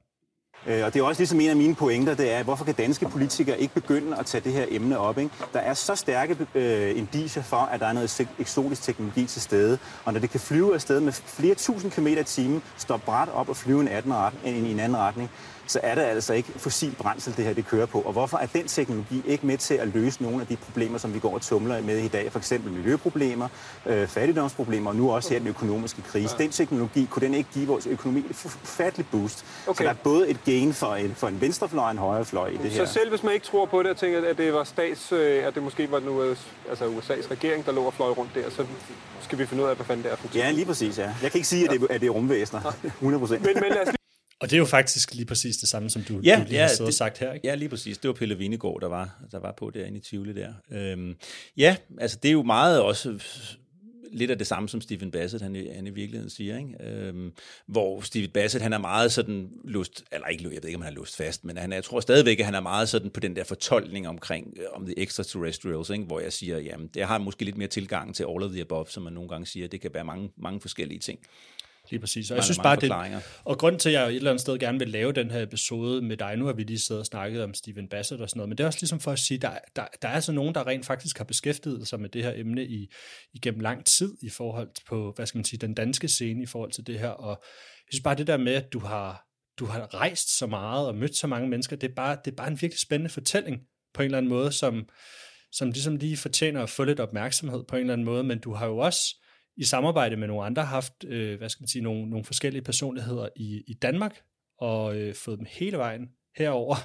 [0.66, 3.08] Øh, og det er også ligesom en af mine pointer, det er, hvorfor kan danske
[3.08, 5.18] politikere ikke begynde at tage det her emne op?
[5.18, 5.30] Ikke?
[5.52, 9.78] Der er så stærke øh, indiger for, at der er noget eksotisk teknologi til stede,
[10.04, 13.48] og når det kan flyve afsted med flere tusind kilometer i timen, stå bræt op
[13.48, 15.30] og flyve en, 18 ret, i en anden retning,
[15.66, 18.00] så er det altså ikke fossil brændsel, det her det kører på.
[18.00, 21.14] Og hvorfor er den teknologi ikke med til at løse nogle af de problemer, som
[21.14, 22.32] vi går og tumler med i dag?
[22.32, 23.48] For eksempel miljøproblemer,
[23.86, 26.38] øh, fattigdomsproblemer og nu også her den økonomiske krise.
[26.38, 29.44] Den teknologi, kunne den ikke give vores økonomi et fattigt boost?
[29.66, 29.76] Okay.
[29.76, 32.56] Så der er både et gain for en, for en venstrefløj og en højrefløj i
[32.56, 32.86] det her.
[32.86, 35.46] Så selv hvis man ikke tror på det og tænker, at det var stats, øh,
[35.46, 36.22] at det måske var nu,
[36.70, 38.66] altså USA's regering, der lå og fløj rundt der, så
[39.20, 41.14] skal vi finde ud af, hvad fanden det er for Ja, lige præcis, ja.
[41.22, 42.72] Jeg kan ikke sige, at det, at det er rumvæsener.
[42.84, 43.94] 100 Men, men lad os
[44.40, 46.68] og det er jo faktisk lige præcis det samme, som du, ja, du lige ja,
[46.78, 47.48] har det, sagt her, ikke?
[47.48, 47.98] Ja, lige præcis.
[47.98, 50.52] Det var Pelle Vinegård, der var, der var på derinde i Tivoli der.
[50.70, 51.16] Øhm,
[51.56, 53.18] ja, altså det er jo meget også
[54.12, 56.84] lidt af det samme, som Stephen Bassett, han, han i virkeligheden siger, ikke?
[56.84, 57.32] Øhm,
[57.66, 60.92] hvor Stephen Bassett, han er meget sådan lust, eller ikke, jeg ved ikke, om han
[60.92, 63.36] er lust fast, men han, jeg tror stadigvæk, at han er meget sådan på den
[63.36, 66.04] der fortolkning omkring, øh, om the extraterrestrials, ikke?
[66.04, 68.86] hvor jeg siger, jamen, det har måske lidt mere tilgang til all of the above,
[68.88, 71.18] som man nogle gange siger, det kan være mange, mange forskellige ting.
[71.90, 72.30] Lige præcis.
[72.30, 72.92] Og jeg synes bare, det,
[73.44, 76.02] og grund til, at jeg et eller andet sted gerne vil lave den her episode
[76.02, 78.48] med dig, nu har vi lige siddet og snakket om Steven Bassett og sådan noget,
[78.48, 80.66] men det er også ligesom for at sige, der, der, der er altså nogen, der
[80.66, 82.92] rent faktisk har beskæftiget sig med det her emne i,
[83.34, 86.70] igennem lang tid i forhold på, hvad skal man sige, den danske scene i forhold
[86.72, 87.42] til det her, og
[87.86, 89.26] jeg synes bare det der med, at du har,
[89.58, 92.36] du har rejst så meget og mødt så mange mennesker, det er bare, det er
[92.36, 93.60] bare en virkelig spændende fortælling
[93.94, 94.88] på en eller anden måde, som,
[95.52, 98.52] som ligesom lige fortjener at få lidt opmærksomhed på en eller anden måde, men du
[98.54, 99.25] har jo også
[99.56, 103.28] i samarbejde med nogle andre haft, øh, hvad skal man sige, nogle, nogle forskellige personligheder
[103.36, 104.22] i, i Danmark,
[104.58, 106.76] og øh, fået dem hele vejen herover.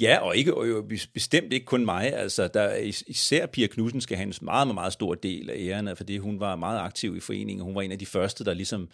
[0.00, 2.14] Ja, og ikke og jo bestemt ikke kun mig.
[2.14, 2.74] Altså, der
[3.06, 6.40] især Pia Knudsen skal have en meget, meget, meget stor del af æren, fordi hun
[6.40, 7.64] var meget aktiv i foreningen.
[7.64, 8.88] Hun var en af de første, der ligesom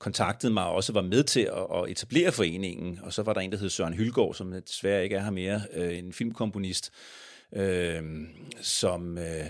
[0.00, 2.98] kontaktede mig og også var med til at, at etablere foreningen.
[3.02, 5.60] Og så var der en, der hed Søren Hylgaard, som desværre ikke er her mere,
[5.74, 6.92] øh, en filmkomponist,
[7.52, 8.02] øh,
[8.60, 9.46] som, øh,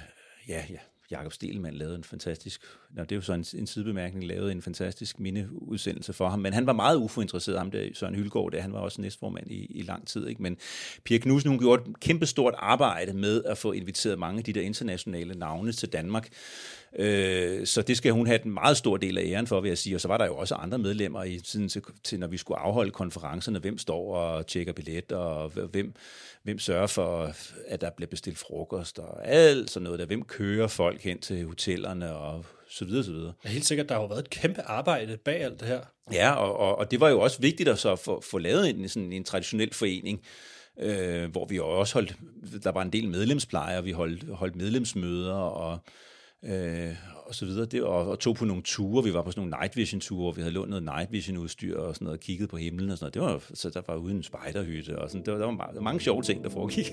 [0.49, 0.79] ja, ja,
[1.11, 4.63] Jakob Stelmann lavede en fantastisk, nå, det er jo så en, en sidebemærkning, lavede en
[4.63, 8.73] fantastisk mindeudsendelse for ham, men han var meget uforinteresseret ham der Søren Hylgaard, der, han
[8.73, 10.43] var også næstformand i, i lang tid, ikke?
[10.43, 10.57] men
[11.05, 14.61] Pia Knudsen, hun gjorde et kæmpestort arbejde med at få inviteret mange af de der
[14.61, 16.29] internationale navne til Danmark,
[16.97, 19.78] Øh, så det skal hun have en meget stor del af æren for, vil jeg
[19.78, 19.97] sige.
[19.97, 22.59] Og så var der jo også andre medlemmer i tiden til, til når vi skulle
[22.59, 23.59] afholde konferencerne.
[23.59, 25.95] Hvem står og tjekker billet, og hvem,
[26.43, 27.32] hvem sørger for,
[27.68, 30.07] at der bliver bestilt frokost, og alt sådan noget der.
[30.07, 33.32] Hvem kører folk hen til hotellerne, og så videre, så videre.
[33.45, 35.80] Ja, helt sikkert, der har jo været et kæmpe arbejde bag alt det her.
[36.12, 38.89] Ja, og, og, og det var jo også vigtigt at så få, få lavet en,
[38.89, 40.22] sådan en traditionel forening,
[40.80, 42.16] øh, hvor vi også holdt,
[42.64, 45.78] der var en del medlemsplejer, vi holdt, holdt medlemsmøder, og
[46.45, 46.95] øh,
[47.26, 47.66] og så videre.
[47.66, 49.05] Det, og, og tog på nogle ture.
[49.05, 51.36] Vi var på sådan nogle night vision ture, hvor vi havde lånt noget night vision
[51.36, 53.39] udstyr og sådan noget, og kigget på himlen og sådan noget.
[53.39, 55.24] Det var, så der var uden spejderhytte og sådan.
[55.24, 56.93] Det var, der var mange, mange sjove ting, der foregik.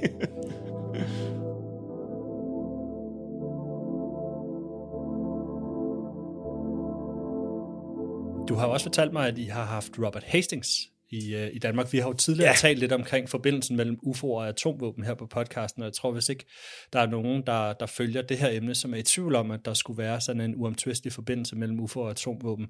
[8.50, 11.94] Du har også fortalt mig, at I har haft Robert Hastings i, øh, i Danmark.
[11.94, 12.56] Vi har jo tidligere ja.
[12.56, 16.30] talt lidt omkring forbindelsen mellem UFO og atomvåben her på podcasten, og jeg tror hvis
[16.30, 16.46] ikke,
[16.94, 19.60] der er nogen, der, der følger det her emne, som er i tvivl om, at
[19.66, 22.68] der skulle være sådan en uomtvistelig forbindelse mellem UFO og atomvåben.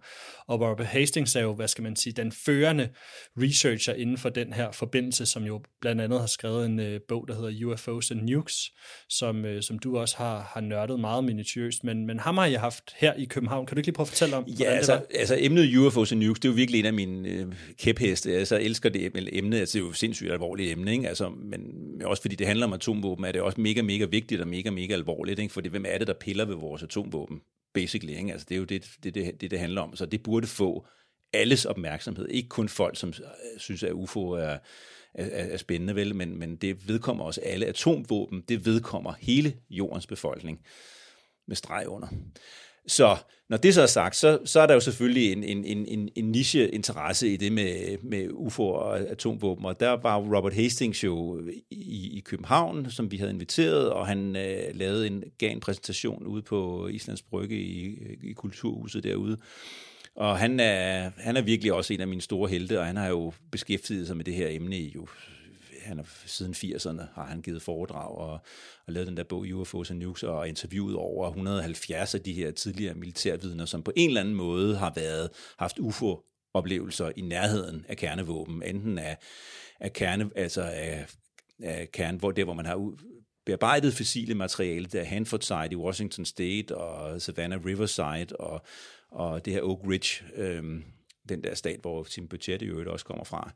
[0.47, 2.89] Og Robert Hastings er jo, hvad skal man sige, den førende
[3.37, 7.27] researcher inden for den her forbindelse, som jo blandt andet har skrevet en uh, bog,
[7.27, 8.71] der hedder UFOs and Nukes,
[9.09, 12.59] som, uh, som du også har, har nørdet meget minutiøst, men, men ham har jeg
[12.59, 13.65] haft her i København.
[13.65, 16.39] Kan du ikke lige prøve at fortælle om, ja, altså, altså emnet UFOs and Nukes,
[16.39, 19.77] det er jo virkelig en af mine uh, kæpheste læste, jeg elsker det emne, altså,
[19.77, 21.07] det er jo sindssygt alvorligt emne, ikke?
[21.07, 21.61] Altså, men
[22.05, 24.93] også fordi det handler om atomvåben, er det også mega, mega vigtigt og mega, mega
[24.93, 25.53] alvorligt, ikke?
[25.53, 27.41] fordi hvem er det, der piller ved vores atomvåben,
[27.73, 28.31] basically, ikke?
[28.31, 30.87] Altså, det er jo det, det, det, det, det handler om, så det burde få
[31.33, 34.57] alles opmærksomhed, ikke kun folk, som øh, synes, at UFO er,
[35.13, 40.07] er, er spændende, vel, men, men det vedkommer også alle atomvåben, det vedkommer hele jordens
[40.07, 40.59] befolkning
[41.47, 42.07] med streg under.
[42.87, 43.17] Så
[43.49, 46.31] når det så er sagt, så, så er der jo selvfølgelig en, en, en, en
[46.31, 52.17] niche-interesse i det med, med UFO og atomvåben, og der var Robert Hastings jo i,
[52.17, 56.41] i København, som vi havde inviteret, og han øh, lavede en, gav en præsentation ude
[56.41, 59.37] på Islands Brygge i, i Kulturhuset derude.
[60.15, 63.07] Og han er, han er virkelig også en af mine store helte, og han har
[63.07, 65.07] jo beskæftiget sig med det her emne i jo
[65.85, 68.39] han er, siden 80'erne har han givet foredrag og,
[68.87, 72.51] og lavet den der bog UFOs and Nukes og interviewet over 170 af de her
[72.51, 75.29] tidligere militærvidner, som på en eller anden måde har været
[75.59, 79.17] haft UFO oplevelser i nærheden af kernevåben, enten af,
[79.79, 81.05] af kerne, altså af,
[81.63, 82.91] af kerne, hvor det, hvor man har
[83.45, 88.65] bearbejdet fossile materiale, der Hanford Site i Washington State og Savannah Riverside og,
[89.11, 90.83] og det her Oak Ridge, øhm,
[91.29, 93.51] den der stat, hvor Tim Budget i øvrigt også kommer fra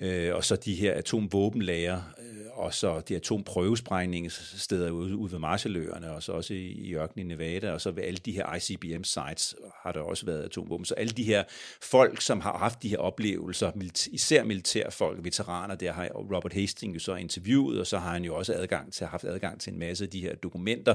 [0.00, 6.12] øh, og så de her atomvåbenlager, øh, og så de atomprøvesprængningssteder ude, ude ved Marshalløerne,
[6.12, 9.54] og så også i, i ørkenen i Nevada, og så ved alle de her ICBM-sites
[9.82, 10.84] har der også været atomvåben.
[10.84, 11.44] Så alle de her
[11.82, 13.70] folk, som har haft de her oplevelser,
[14.12, 18.36] især militærfolk, veteraner, der har Robert Hastings jo så interviewet, og så har han jo
[18.36, 20.94] også adgang til, haft adgang til en masse af de her dokumenter,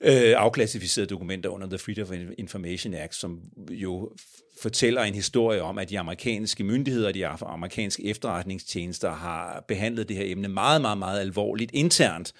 [0.00, 3.40] øh, afklassificerede dokumenter under The Freedom of Information Act, som
[3.70, 4.12] jo
[4.62, 10.16] fortæller en historie om, at de amerikanske myndigheder og de amerikanske efterretningstjenester har behandlet det
[10.16, 12.32] her emne meget, meget, meget alvorligt internt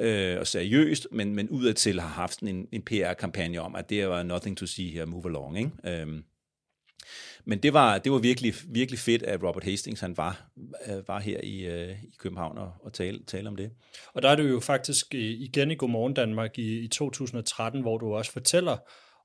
[0.00, 4.22] øh, og seriøst, men, men udadtil har haft en, en PR-kampagne om, at det var
[4.22, 5.58] nothing to see here, move along.
[5.58, 5.70] Ikke?
[5.84, 6.22] Øhm,
[7.44, 10.50] men det var, det var virkelig, virkelig fedt, at Robert Hastings han var,
[10.88, 13.70] øh, var her i, øh, i København og, og tale, tale om det.
[14.14, 17.98] Og der er du jo faktisk øh, igen i Godmorgen Danmark i, i 2013, hvor
[17.98, 18.76] du også fortæller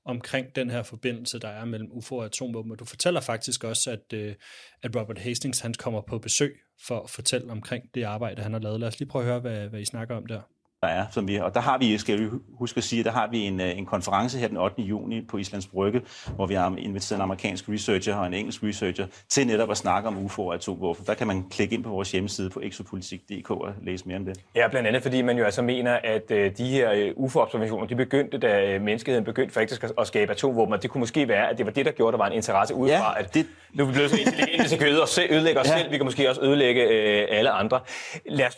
[0.04, 2.72] omkring den her forbindelse, der er mellem UFO og atomvåben.
[2.72, 4.34] Og du fortæller faktisk også, at, øh,
[4.82, 6.56] at Robert Hastings han kommer på besøg
[6.86, 8.80] for at fortælle omkring det arbejde, han har lavet.
[8.80, 10.40] Lad os lige prøve at høre, hvad, hvad I snakker om der
[10.84, 11.06] der er.
[11.10, 12.28] Som vi, og der har vi, skal vi
[12.58, 14.82] huske at sige, der har vi en, øh, en konference her den 8.
[14.82, 16.02] juni på Islands Brygge,
[16.34, 20.08] hvor vi har inviteret en amerikansk researcher og en engelsk researcher til netop at snakke
[20.08, 21.04] om UFO og atomvåben.
[21.06, 24.40] Der kan man klikke ind på vores hjemmeside på exopolitik.dk og læse mere om det.
[24.54, 27.94] Ja, blandt andet fordi man jo altså mener, at øh, de her øh, UFO-observationer, de
[27.94, 31.66] begyndte, da menneskeheden begyndte faktisk at skabe atomvåben, og det kunne måske være, at det
[31.66, 33.46] var det, der gjorde, at der var en interesse udefra, ja, at det...
[33.74, 35.78] nu er vi blevet så intelligente til kødet og ødelægge os ja.
[35.78, 37.80] selv, vi kan måske også ødelægge øh, alle andre.
[38.26, 38.56] Lad os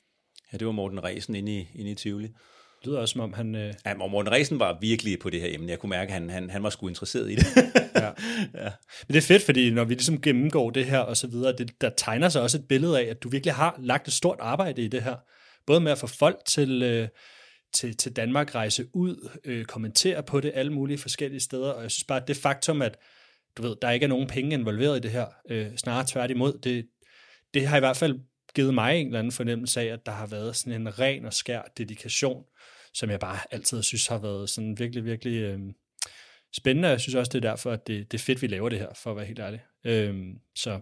[0.56, 2.26] Ja, det var Morten Resen inde i, inde i Tivoli.
[2.26, 3.54] Det lyder også, som om han...
[3.54, 3.74] Øh...
[3.86, 5.70] Ja, Morten Resen var virkelig på det her emne.
[5.70, 7.46] Jeg kunne mærke, at han, han, han var sgu interesseret i det.
[7.94, 8.06] ja.
[8.64, 8.70] ja.
[9.06, 11.80] Men det er fedt, fordi når vi ligesom gennemgår det her og så videre, det,
[11.80, 14.82] der tegner sig også et billede af, at du virkelig har lagt et stort arbejde
[14.82, 15.16] i det her.
[15.66, 16.82] Både med at få folk til...
[16.82, 17.08] Øh,
[17.74, 21.90] til, til Danmark rejse ud, øh, kommentere på det alle mulige forskellige steder, og jeg
[21.90, 22.96] synes bare, at det faktum, at
[23.56, 26.86] du ved, der ikke er nogen penge involveret i det her, øh, snarere tværtimod, det,
[27.54, 28.20] det har i hvert fald
[28.56, 31.32] givet mig en eller anden fornemmelse af, at der har været sådan en ren og
[31.32, 32.44] skær dedikation,
[32.94, 35.60] som jeg bare altid synes har været sådan virkelig, virkelig øh,
[36.56, 36.88] spændende.
[36.88, 38.94] Jeg synes også, det er derfor, at det, det er fedt, vi laver det her,
[38.94, 39.60] for at være helt ærlig.
[39.84, 40.14] Øh,
[40.54, 40.80] så.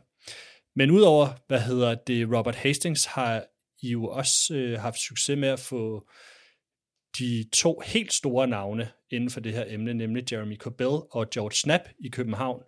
[0.76, 3.44] Men udover, hvad hedder det, Robert Hastings har
[3.82, 6.08] I jo også øh, haft succes med at få
[7.18, 11.56] de to helt store navne inden for det her emne, nemlig Jeremy Corbell og George
[11.64, 12.62] Knapp i København.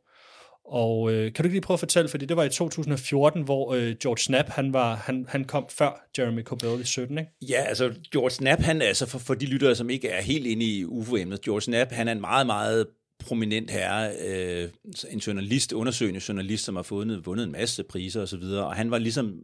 [0.68, 3.74] Og øh, kan du ikke lige prøve at fortælle, fordi det var i 2014, hvor
[3.74, 7.30] øh, George Knapp, han, var, han, han kom før Jeremy Corbell i 17, ikke?
[7.48, 10.46] Ja, altså George Knapp, han er, altså for, for de lyttere, som ikke er helt
[10.46, 12.86] inde i UFO-emnet, George Knapp, han er en meget, meget
[13.18, 14.68] prominent herre, øh,
[15.10, 18.90] en journalist, undersøgende journalist, som har fået, vundet en masse priser osv., og, og han
[18.90, 19.34] var ligesom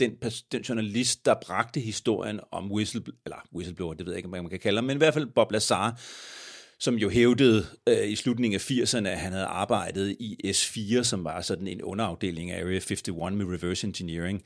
[0.00, 0.16] den,
[0.52, 4.50] den journalist, der bragte historien om whistle, eller whistleblower, det ved jeg ikke, hvad man
[4.50, 6.00] kan kalde ham, men i hvert fald Bob Lazar,
[6.80, 11.24] som jo hævdede øh, i slutningen af 80'erne, at han havde arbejdet i S4, som
[11.24, 14.42] var sådan en underafdeling af Area 51 med reverse engineering.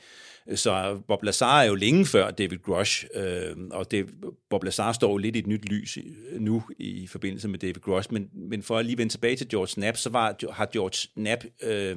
[0.54, 4.06] Så Bob Lazar er jo længe før David Grush, øh, og det,
[4.50, 5.98] Bob Lazar står jo lidt i et nyt lys
[6.32, 9.48] øh, nu i forbindelse med David Grush, men, men for at lige vende tilbage til
[9.48, 11.96] George Knapp, så var, har George Knapp øh,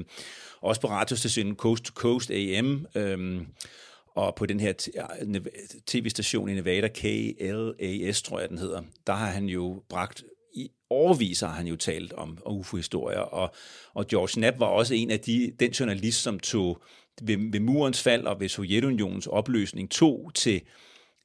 [0.62, 3.42] også på radiostationen Coast to Coast AM, øh,
[4.18, 4.74] og på den her
[5.88, 11.40] tv-station i Nevada, KLAS, tror jeg den hedder, der har han jo bragt i overvis
[11.40, 13.56] har han jo talt om, UFO-historier, og,
[13.94, 16.82] og George Knapp var også en af de, den journalist, som tog
[17.22, 20.62] ved, ved murens fald og ved Sovjetunionens opløsning, tog til,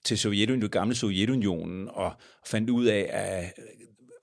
[0.05, 2.13] til Sovjetunionen, gamle Sovjetunionen, og
[2.47, 3.53] fandt ud af, at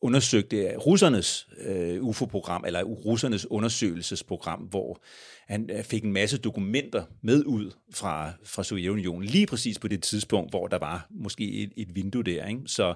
[0.01, 5.01] undersøgte russernes øh, UFO-program, eller russernes undersøgelsesprogram, hvor
[5.47, 10.03] han øh, fik en masse dokumenter med ud fra, fra Sovjetunionen, lige præcis på det
[10.03, 12.47] tidspunkt, hvor der var måske et, et vindue der.
[12.47, 12.61] Ikke?
[12.65, 12.93] Så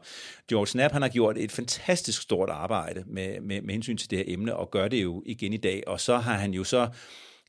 [0.50, 4.18] George Knapp han har gjort et fantastisk stort arbejde med, med, med hensyn til det
[4.18, 5.84] her emne, og gør det jo igen i dag.
[5.88, 6.90] Og så har han jo så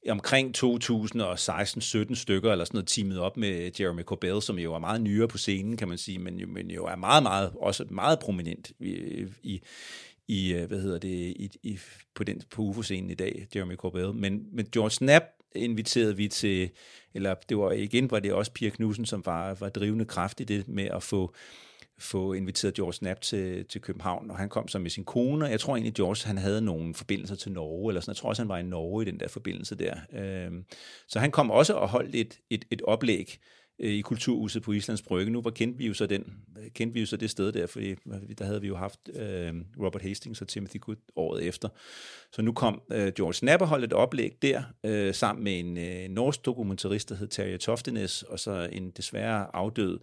[0.09, 5.01] omkring 2016-17 stykker, eller sådan noget, teamet op med Jeremy Corbell, som jo er meget
[5.01, 8.19] nyere på scenen, kan man sige, men jo, men jo er meget, meget, også meget
[8.19, 9.61] prominent i, i,
[10.29, 11.79] i hvad hedder det, i, i,
[12.15, 14.15] på, den, på UFO-scenen i dag, Jeremy Corbell.
[14.15, 15.25] Men, men George Knapp
[15.55, 16.71] inviterede vi til,
[17.15, 20.45] eller det var igen, var det også Pia Knudsen, som var, var drivende kraft i
[20.45, 21.35] det med at få
[21.99, 25.47] få inviteret George Knapp til, til København, og han kom så med sin kone.
[25.47, 28.13] Jeg tror egentlig, George han havde nogle forbindelser til Norge, eller sådan.
[28.13, 29.95] Jeg tror også, han var i Norge i den der forbindelse der.
[30.13, 30.65] Øhm,
[31.09, 33.39] så han kom også og holdt et, et, et oplæg
[33.79, 35.33] øh, i Kulturhuset på Islands Brygge.
[35.33, 36.25] Nu var kendte vi jo så den,
[36.75, 37.95] kendte vi jo så det sted der, fordi
[38.39, 41.69] der havde vi jo haft øh, Robert Hastings og Timothy Good året efter.
[42.33, 45.79] Så nu kom øh, George Knapp og holdt et oplæg der, øh, sammen med en
[45.79, 49.99] øh, norsk dokumentarist, der hed Terje Toftenes, og så en desværre afdød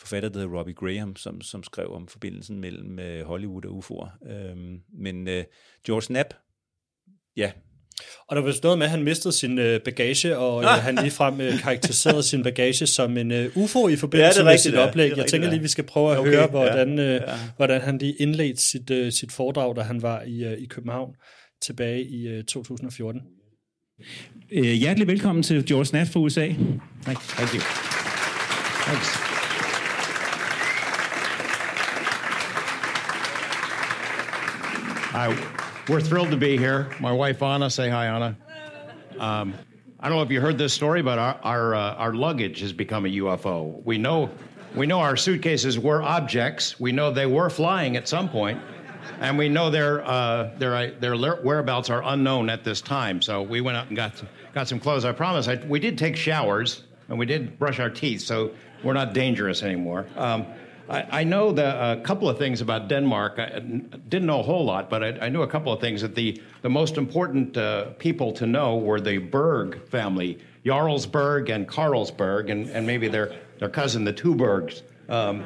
[0.00, 4.30] forfatter, der hedder Robbie Graham, som, som skrev om forbindelsen mellem øh, Hollywood og UFO'er.
[4.32, 5.44] Øhm, men øh,
[5.86, 6.34] George Knapp,
[7.36, 7.52] ja,
[8.28, 11.40] og der var noget med, at han mistede sin øh, bagage, og øh, han ligefrem
[11.40, 15.16] øh, karakteriserede sin bagage som en øh, UFO i forbindelse ja, med sit oplæg.
[15.16, 17.20] Jeg tænker lige, vi skal prøve at okay, høre, hvordan, øh, ja.
[17.56, 21.14] hvordan han lige indledte sit, øh, sit foredrag, da han var i, øh, i København
[21.62, 23.20] tilbage i øh, 2014.
[24.52, 26.46] Øh, hjertelig velkommen til George Knapp fra USA.
[27.04, 27.60] Thank you.
[28.86, 29.27] Thanks.
[35.18, 35.36] Hi,
[35.88, 36.88] we're thrilled to be here.
[37.00, 38.36] My wife Anna, say hi, Anna.
[39.18, 39.52] Um,
[39.98, 42.72] I don't know if you heard this story, but our our, uh, our luggage has
[42.72, 43.84] become a UFO.
[43.84, 44.30] We know
[44.76, 46.78] we know our suitcases were objects.
[46.78, 48.60] We know they were flying at some point,
[49.18, 53.20] and we know their uh, their their whereabouts are unknown at this time.
[53.20, 54.22] So we went out and got
[54.54, 55.04] got some clothes.
[55.04, 55.48] I promise.
[55.48, 58.52] I, we did take showers and we did brush our teeth, so
[58.84, 60.06] we're not dangerous anymore.
[60.16, 60.46] Um,
[60.88, 63.38] I, I know a couple of things about Denmark.
[63.38, 66.14] I didn't know a whole lot, but I, I knew a couple of things that
[66.14, 72.50] the, the most important uh, people to know were the Berg family, Jarlsberg and Carlsberg,
[72.50, 74.82] and, and maybe their, their cousin, the Tubergs.
[75.08, 75.44] Um,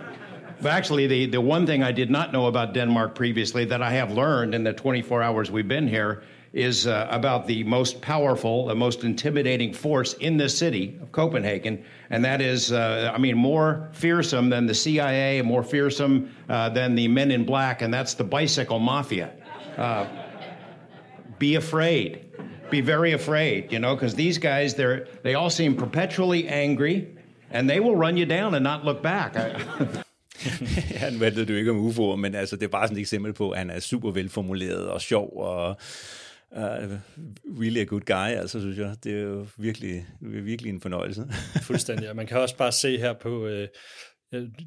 [0.60, 3.90] but actually, the, the one thing I did not know about Denmark previously that I
[3.90, 6.22] have learned in the 24 hours we've been here
[6.52, 11.82] is uh, about the most powerful, the most intimidating force in the city of Copenhagen,
[12.12, 16.94] and that is, uh, I mean, more fearsome than the CIA, more fearsome uh, than
[16.94, 19.30] the Men in Black, and that's the bicycle mafia.
[19.78, 20.06] Uh,
[21.38, 22.30] be afraid,
[22.70, 27.08] be very afraid, you know, because these guys, they're they all seem perpetually angry,
[27.50, 29.34] and they will run you down and not look back.
[30.98, 33.50] han valgte du ikke om UFO'er, men altså, det er bare sådan et eksempel på,
[33.50, 35.76] at han er super velformuleret og sjov og
[36.56, 36.98] uh,
[37.60, 38.96] really a good guy, altså synes jeg.
[39.04, 41.26] Det er jo virkelig, virkelig en fornøjelse.
[41.68, 43.68] Fuldstændig, og man kan også bare se her på, øh,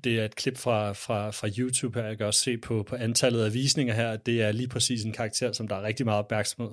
[0.03, 2.95] det er et klip fra, fra, fra YouTube her, jeg kan også se på, på
[2.95, 6.19] antallet af visninger her, det er lige præcis en karakter, som der er rigtig meget
[6.19, 6.71] opmærksomhed,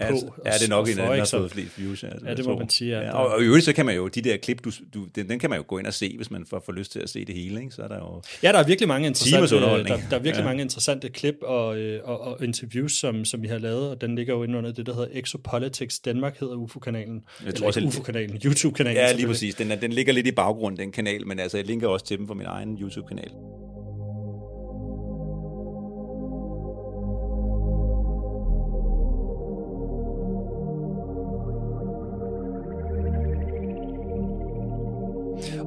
[0.00, 0.34] på.
[0.44, 2.02] Ja, det er nok og en der har fået flest views.
[2.02, 3.00] Ja, Ja, det må man sige.
[3.00, 5.28] Ja, og, og i øvrigt, så kan man jo, de der klip, du, du, den,
[5.28, 7.10] den kan man jo gå ind og se, hvis man får, får lyst til at
[7.10, 7.60] se det hele.
[7.60, 7.74] Ikke?
[7.74, 10.44] Så er der jo Ja, der er virkelig mange interessante, der, der er virkelig Ja.
[10.44, 14.14] mange interessante klip og, øh, og, og interviews, som, som vi har lavet, og den
[14.14, 17.20] ligger jo inde under det, der hedder Exopolitics Danmark, hedder UFO-kanalen.
[17.46, 18.96] Jeg tror også, UFO-kanalen, YouTube-kanalen.
[18.96, 19.54] Ja, lige præcis.
[19.54, 22.18] Den, er, den ligger lidt i baggrunden, den kanal, men altså, jeg linker også til
[22.18, 23.30] dem på min egen YouTube-kanal.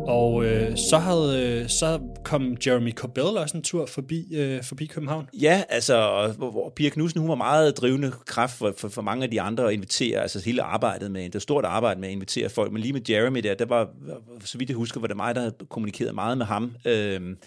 [0.09, 4.85] Og øh, så, havde, øh, så kom Jeremy Corbell også en tur forbi, øh, forbi
[4.85, 5.29] København.
[5.41, 9.23] Ja, altså, hvor, hvor Pia Knudsen, hun var meget drivende kraft for, for, for mange
[9.23, 12.13] af de andre at invitere, altså hele arbejdet med, det var stort arbejde med at
[12.13, 13.89] invitere folk, men lige med Jeremy der, der var,
[14.45, 16.75] så vidt jeg husker, var det mig, der havde kommunikeret meget med ham.
[16.85, 17.37] Øhm,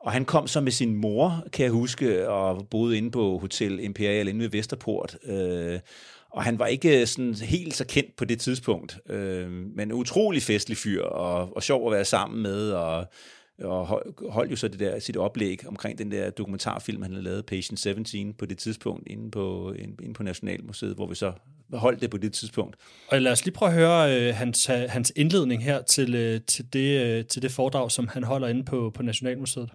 [0.00, 3.80] og han kom så med sin mor, kan jeg huske, og boede inde på Hotel
[3.80, 5.16] Imperial inde ved Vesterport.
[5.24, 5.78] Øh,
[6.30, 10.42] og han var ikke øh, sådan helt så kendt på det tidspunkt, øh, men utrolig
[10.42, 13.06] festlig fyr, og, og sjov at være sammen med, og,
[13.62, 17.24] og hold- holdt jo så det der, sit oplæg omkring den der dokumentarfilm, han havde
[17.24, 21.32] lavet, Patient 17, på det tidspunkt, inde på, inde på Nationalmuseet, hvor vi så
[21.72, 22.76] holdt det på det tidspunkt.
[23.08, 26.72] Og lad os lige prøve at høre øh, hans, hans indledning her til, øh, til,
[26.72, 29.70] det, øh, til det foredrag, som han holder inde på, på Nationalmuseet.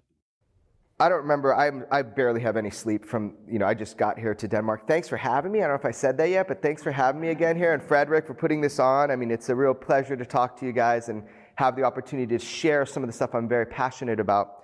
[1.03, 1.53] I don't remember.
[1.53, 4.87] I, I barely have any sleep from, you know, I just got here to Denmark.
[4.87, 5.59] Thanks for having me.
[5.59, 7.73] I don't know if I said that yet, but thanks for having me again here.
[7.73, 9.11] And Frederick for putting this on.
[9.11, 11.23] I mean, it's a real pleasure to talk to you guys and
[11.55, 14.62] have the opportunity to share some of the stuff I'm very passionate about.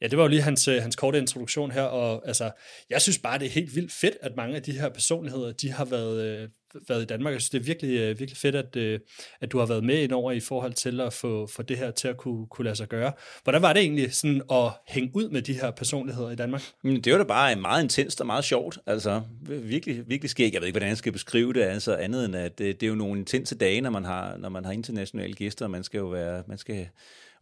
[0.00, 2.50] Ja, det var jo lige hans, øh, hans korte introduktion her, og altså,
[2.90, 5.72] jeg synes bare, det er helt vildt fedt, at mange af de her personligheder, de
[5.72, 6.48] har været, øh,
[6.88, 7.32] været i Danmark.
[7.32, 9.00] Jeg synes, det er virkelig, øh, virkelig fedt, at, øh,
[9.40, 12.08] at du har været med indover i forhold til at få, få det her til
[12.08, 13.12] at kunne, kunne lade sig gøre.
[13.44, 16.62] Hvordan var det egentlig sådan at hænge ud med de her personligheder i Danmark?
[16.82, 18.78] Det var da bare meget intenst og meget sjovt.
[18.86, 20.52] Altså, virkelig, virkelig skæg.
[20.52, 22.90] Jeg ved ikke, hvordan jeg skal beskrive det, altså andet end, at det, det er
[22.90, 25.98] jo nogle intense dage, når man har, når man har internationale gæster, og man skal
[25.98, 26.88] jo være, man skal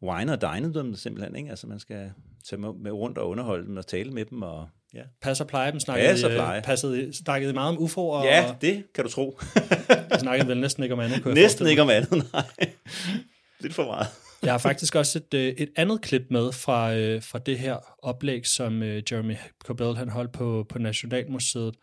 [0.03, 1.51] wine og dine dem simpelthen, ikke?
[1.51, 2.11] Altså, man skal
[2.49, 5.03] tage med, rundt og underholde dem og tale med dem, og ja.
[5.23, 6.63] Pas og pleje dem snakkede, Pas og øh, pleje.
[6.63, 7.99] passede, snakkede meget om UFO'er.
[7.99, 9.39] og, Ja, det kan du tro.
[10.17, 12.45] I snakkede vel næsten ikke om andet, kunne jeg Næsten ikke om andet, nej.
[13.61, 14.07] Lidt for meget.
[14.45, 17.77] Jeg har faktisk også et, øh, et andet klip med fra, øh, fra det her
[18.03, 19.35] oplæg, som øh, Jeremy
[19.65, 21.77] Corbell han holdt på, på Nationalmuseet,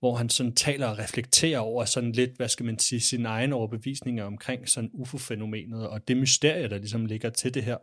[0.00, 3.54] hvor han sådan taler og reflekterer over sådan lidt, hvad skal man sige, sine egne
[3.54, 7.76] overbevisninger omkring sådan UFO-fænomenet og det mysterie, der ligesom ligger til det her.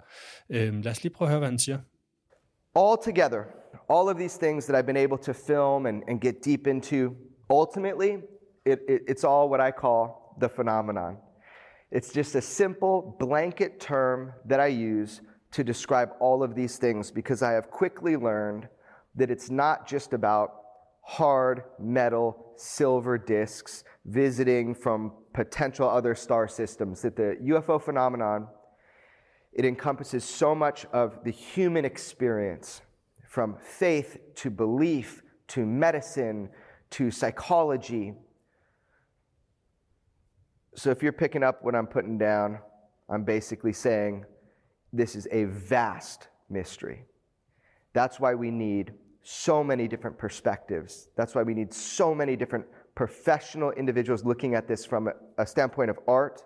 [0.50, 1.78] Øhm, lad os lige prøve at høre, hvad han siger.
[2.76, 3.42] All together,
[3.90, 6.96] all of these things that I've been able to film and, and get deep into,
[7.50, 8.12] ultimately,
[8.66, 10.02] it, it, it's all what I call
[10.42, 11.14] the phenomenon.
[11.94, 15.22] It's just a simple blanket term that I use
[15.52, 18.68] to describe all of these things because I have quickly learned
[19.14, 20.56] that it's not just about
[21.04, 28.48] hard metal silver disks visiting from potential other star systems, that the UFO phenomenon
[29.52, 32.82] it encompasses so much of the human experience,
[33.28, 36.50] from faith to belief to medicine
[36.90, 38.16] to psychology.
[40.76, 42.60] So if you're picking up what I'm putting down,
[43.10, 44.26] I'm basically saying
[44.92, 47.06] this is a vast mystery.
[47.94, 48.94] That's why we need
[49.24, 51.10] so many different perspectives.
[51.16, 52.66] That's why we need so many different
[52.96, 56.44] professional individuals looking at this from a, standpoint of art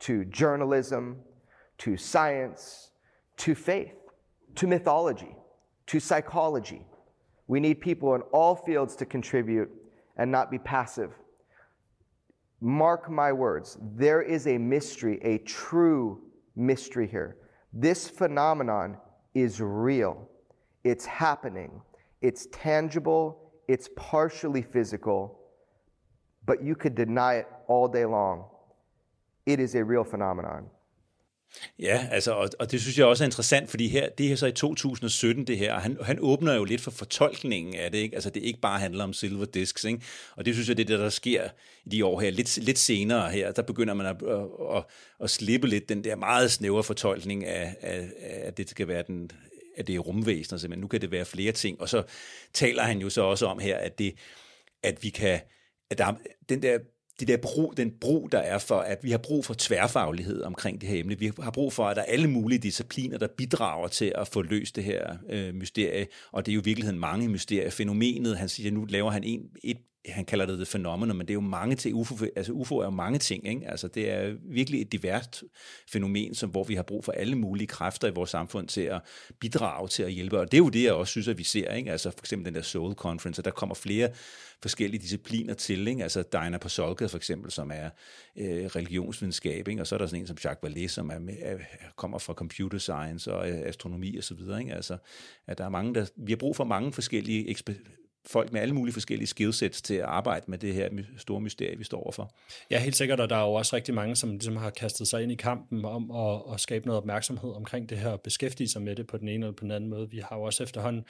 [0.00, 1.18] to journalism
[1.78, 2.90] to science
[3.36, 3.94] to faith
[4.54, 5.36] to mythology
[5.86, 6.86] to psychology.
[7.48, 9.70] We need people in all fields to contribute
[10.16, 11.10] and not be passive.
[12.60, 16.22] Mark my words, there is a mystery, a true
[16.56, 17.36] mystery here.
[17.72, 18.98] This phenomenon
[19.34, 20.28] is real.
[20.84, 21.80] It's happening.
[22.20, 23.52] It's tangible.
[23.68, 25.40] It's partially physical.
[26.44, 28.44] But you could deny it all day long.
[29.46, 30.66] It is a real phenomenon.
[31.78, 34.46] Ja, altså, og, og det synes jeg også er interessant, fordi her, det er så
[34.46, 38.14] i 2017 det her, og han, han åbner jo lidt for fortolkningen af det, ikke?
[38.14, 40.02] Altså det ikke bare handler om silver discs, ikke?
[40.36, 41.48] Og det synes jeg, det er det, der sker
[41.84, 42.30] i de år her.
[42.30, 44.84] Lidt, lidt senere her, der begynder man at, at, at,
[45.20, 49.04] at slippe lidt den der meget snævre fortolkning af, af, af at det skal være
[49.06, 49.30] den,
[49.76, 50.80] at det er rumvæsener, simpelthen.
[50.80, 51.80] Nu kan det være flere ting.
[51.80, 52.02] Og så
[52.52, 54.14] taler han jo så også om her, at, det,
[54.82, 55.40] at vi kan,
[55.90, 56.14] at der,
[56.48, 56.78] den der
[57.20, 60.80] det der bro, den bro, der er for, at vi har brug for tværfaglighed omkring
[60.80, 61.18] det her emne.
[61.18, 64.42] Vi har brug for, at der er alle mulige discipliner, der bidrager til at få
[64.42, 67.70] løst det her øh, mysterie, og det er jo i virkeligheden mange mysterier.
[67.70, 71.30] Fænomenet, han siger, nu laver han en, et han kalder det det fænomen, men det
[71.30, 71.96] er jo mange ting.
[71.96, 73.48] UFO, altså UFO er jo mange ting.
[73.48, 73.68] Ikke?
[73.68, 75.44] Altså, det er virkelig et diverst
[75.92, 79.00] fænomen, som, hvor vi har brug for alle mulige kræfter i vores samfund til at
[79.40, 80.38] bidrage til at hjælpe.
[80.38, 81.74] Og det er jo det, jeg også synes, at vi ser.
[81.74, 81.92] Ikke?
[81.92, 84.10] Altså for eksempel den der Soul Conference, og der kommer flere
[84.62, 85.88] forskellige discipliner til.
[85.88, 86.02] Ikke?
[86.02, 87.90] Altså Diana Pasolka for eksempel, som er
[88.36, 89.80] øh, religionsvidenskab, ikke?
[89.80, 91.58] og så er der sådan en som Jacques Vallée, som er med, er,
[91.96, 94.60] kommer fra computer science og øh, astronomi og så videre.
[94.60, 94.74] Ikke?
[94.74, 94.96] Altså,
[95.46, 97.48] at der er mange, der, vi har brug for mange forskellige
[98.26, 101.84] folk med alle mulige forskellige skillsets til at arbejde med det her store mysterie, vi
[101.84, 102.36] står overfor.
[102.70, 105.22] Ja, helt sikkert, og der er jo også rigtig mange, som ligesom har kastet sig
[105.22, 108.82] ind i kampen om at, at skabe noget opmærksomhed omkring det her, og beskæftige sig
[108.82, 110.10] med det på den ene eller på den anden måde.
[110.10, 111.02] Vi har jo også efterhånden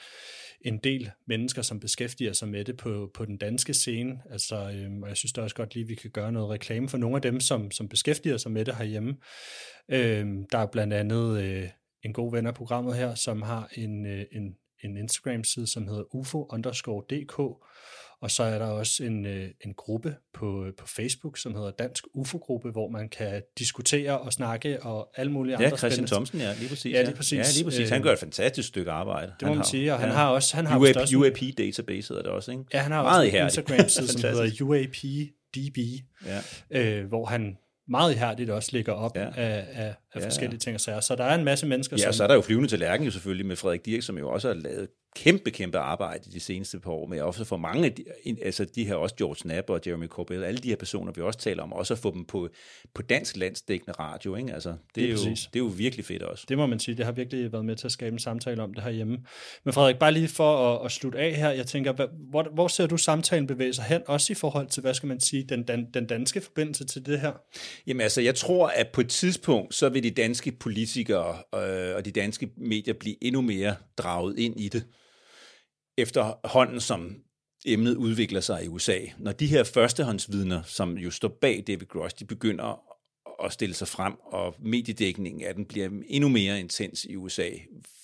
[0.61, 5.03] en del mennesker, som beskæftiger sig med det på, på den danske scene, altså, øhm,
[5.03, 7.15] og jeg synes da også godt lige, at vi kan gøre noget reklame for nogle
[7.15, 9.15] af dem, som, som beskæftiger sig med det herhjemme.
[9.89, 11.69] Øhm, der er blandt andet øh,
[12.03, 16.15] en god ven af programmet her, som har en, øh, en en Instagram-side, som hedder
[16.15, 17.39] ufo underscore dk,
[18.21, 22.03] og så er der også en, øh, en gruppe på, på Facebook, som hedder Dansk
[22.13, 26.53] UFO-gruppe, hvor man kan diskutere og snakke og alle mulige ja, andre Christian Thomsen, ja,
[26.59, 26.93] lige præcis.
[26.93, 27.33] Ja, lige præcis.
[27.37, 27.89] Ja, lige præcis.
[27.89, 29.27] Han øh, gør et fantastisk stykke arbejde.
[29.27, 30.15] Det må han man har, sige, og han ja.
[30.15, 30.55] har også...
[30.55, 32.63] Han har UAP, også UAP database hedder det også, ikke?
[32.73, 34.95] Ja, han har Meget også en Instagram-side, som hedder UAP
[35.55, 35.77] DB,
[36.25, 36.41] ja.
[36.71, 37.57] øh, hvor han
[37.91, 39.25] meget ihærdigt også ligger op ja.
[39.25, 40.25] af, af, af Ja, ja.
[40.25, 40.99] forskellige ting og sager.
[40.99, 42.07] Så der er en masse mennesker, Ja, som...
[42.09, 44.29] og så er der jo flyvende til lærken jo selvfølgelig med Frederik Dirk, som jo
[44.29, 47.93] også har lavet kæmpe, kæmpe arbejde de seneste par år, med også for mange af
[47.93, 48.03] de,
[48.41, 51.39] altså de her også George Knapp og Jeremy Corbell, alle de her personer, vi også
[51.39, 52.49] taler om, også at få dem på,
[52.93, 54.53] på dansk landsdækkende radio, ikke?
[54.53, 55.49] Altså, det, er Lige jo, præcis.
[55.53, 56.45] det er jo virkelig fedt også.
[56.49, 58.73] Det må man sige, det har virkelig været med til at skabe en samtale om
[58.73, 59.17] det her hjemme.
[59.63, 62.67] Men Frederik, bare lige for at, at slutte af her, jeg tænker, hvad, hvor, hvor
[62.67, 65.63] ser du samtalen bevæge sig hen, også i forhold til, hvad skal man sige, den,
[65.63, 67.31] dan, den danske forbindelse til det her?
[67.87, 72.05] Jamen altså, jeg tror, at på et tidspunkt, så vil de danske politikere øh, og
[72.05, 74.83] de danske medier blive endnu mere draget ind i det,
[75.97, 77.15] efterhånden som
[77.65, 78.99] emnet udvikler sig i USA.
[79.17, 82.81] Når de her førstehåndsvidner, som jo står bag David Grosh, de begynder
[83.45, 87.49] at stille sig frem, og mediedækningen af den bliver endnu mere intens i USA,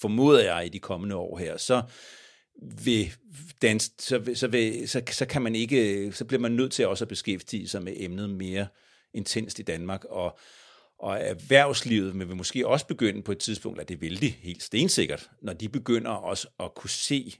[0.02, 1.82] formoder jeg i de kommende år her, så
[2.84, 3.14] vil
[3.62, 6.88] dans, så, vil- så, vil, så, så kan man ikke, så bliver man nødt til
[6.88, 8.68] også at beskæftige sig med emnet mere
[9.14, 10.40] intenst i Danmark, og,
[11.00, 15.30] og erhvervslivet vil måske også begynde på et tidspunkt, at det vil de helt stensikkert,
[15.42, 17.34] når de begynder også at kunne se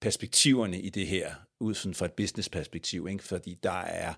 [0.00, 3.24] perspektiverne i det her, ud sådan fra et business-perspektiv, ikke?
[3.24, 4.14] fordi der er,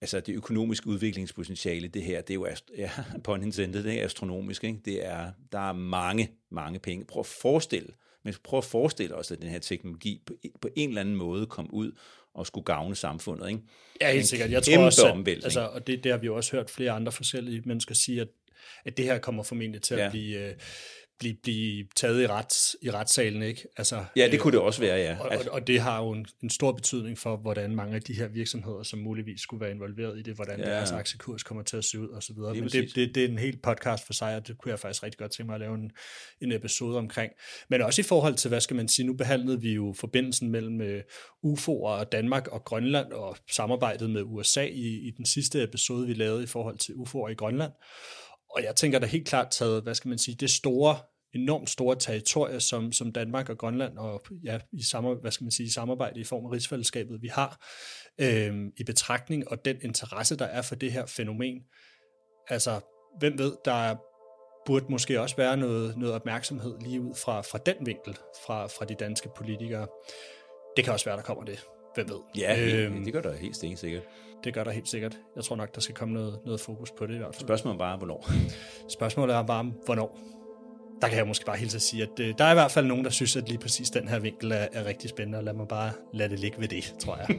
[0.00, 2.90] altså det økonomiske udviklingspotentiale, det her, det er jo, ast- ja,
[3.24, 4.78] pun intended, det er astronomisk, ikke?
[4.84, 7.04] Det er, der er mange, mange penge.
[7.04, 7.88] Prøv at forestille,
[8.24, 11.46] men prøv at forestille os, at den her teknologi på, på en eller anden måde
[11.46, 11.92] kom ud
[12.34, 13.60] og skulle gavne samfundet, ikke?
[14.00, 14.50] Ja, helt En sikkert.
[14.50, 17.12] Jeg tror også, at, altså, og det, det har vi jo også hørt flere andre
[17.12, 18.28] forskellige mennesker sige, at,
[18.84, 20.10] at det her kommer formentlig til at Ja.
[20.10, 20.54] blive, øh,
[21.18, 23.66] blive, blive taget i, rets, i retssalen, ikke?
[23.76, 25.16] Altså, Ja, det kunne det også være, ja.
[25.20, 28.14] Og, og, og det har jo en, en stor betydning for, hvordan mange af de
[28.14, 30.64] her virksomheder, som muligvis skulle være involveret i det, hvordan Ja.
[30.70, 32.52] deres aktiekurs kommer til at se ud, og så videre.
[32.52, 34.78] Lige Men det, det, det er en helt podcast for sig, og det kunne jeg
[34.78, 35.90] faktisk rigtig godt tænke mig at lave en,
[36.40, 37.32] en episode omkring.
[37.70, 40.80] Men også i forhold til, hvad skal man sige, nu behandlede vi jo forbindelsen mellem
[40.80, 41.02] øh,
[41.46, 46.14] UFO'er og Danmark og Grønland, og samarbejdet med USA i, i den sidste episode, vi
[46.14, 47.72] lavede i forhold til UFO'er i Grønland.
[48.56, 50.98] Og jeg tænker da helt klart taget, hvad skal man sige, det store,
[51.34, 55.50] enormt store territorier, som, som Danmark og Grønland og ja, i, samar, hvad skal man
[55.50, 57.66] sige, i samarbejde i form af rigsfællesskabet, vi har
[58.20, 61.62] øhm, i betragtning, og den interesse, der er for det her fænomen.
[62.48, 62.80] Altså,
[63.18, 63.96] hvem ved, der er,
[64.66, 68.84] burde måske også være noget, noget opmærksomhed lige ud fra, fra den vinkel, fra, fra
[68.84, 69.86] de danske politikere.
[70.76, 71.64] Det kan også være, der kommer det.
[71.94, 72.20] Hvem ved?
[72.38, 74.02] Ja, øhm, det gør der helt stensikkert.
[74.44, 75.18] Det gør der helt sikkert.
[75.36, 77.46] Jeg tror nok, der skal komme noget, noget fokus på det i hvert fald.
[77.46, 78.30] Spørgsmålet er bare, hvornår?
[78.88, 80.18] Spørgsmålet er bare, hvornår.
[81.02, 82.86] Der kan jeg måske bare hilse at sige, at øh, der er i hvert fald
[82.86, 85.52] nogen, der synes, at lige præcis den her vinkel er, er rigtig spændende, og lad
[85.52, 87.36] mig bare lade det ligge ved det, tror jeg.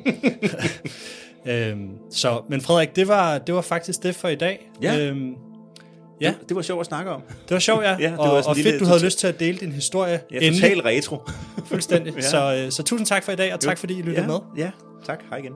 [1.71, 4.71] øhm, så, men Frederik, det var, det var faktisk det for i dag.
[4.81, 4.99] Ja.
[4.99, 5.35] Øhm,
[6.21, 6.33] ja.
[6.39, 7.21] Det, det var sjovt at snakke om.
[7.21, 7.91] Det var sjovt, ja.
[7.99, 10.19] ja det og, var og fedt, lille du havde lyst til at dele din historie.
[10.31, 11.17] Ja, total retro.
[11.65, 12.13] Fuldstændig.
[12.15, 12.21] Ja.
[12.21, 13.79] så, øh, så tusind tak for i dag, og tak Jo.
[13.79, 14.39] fordi I lyttede ja, med.
[14.57, 14.71] Ja,
[15.05, 15.23] tak.
[15.29, 15.53] Hej igen.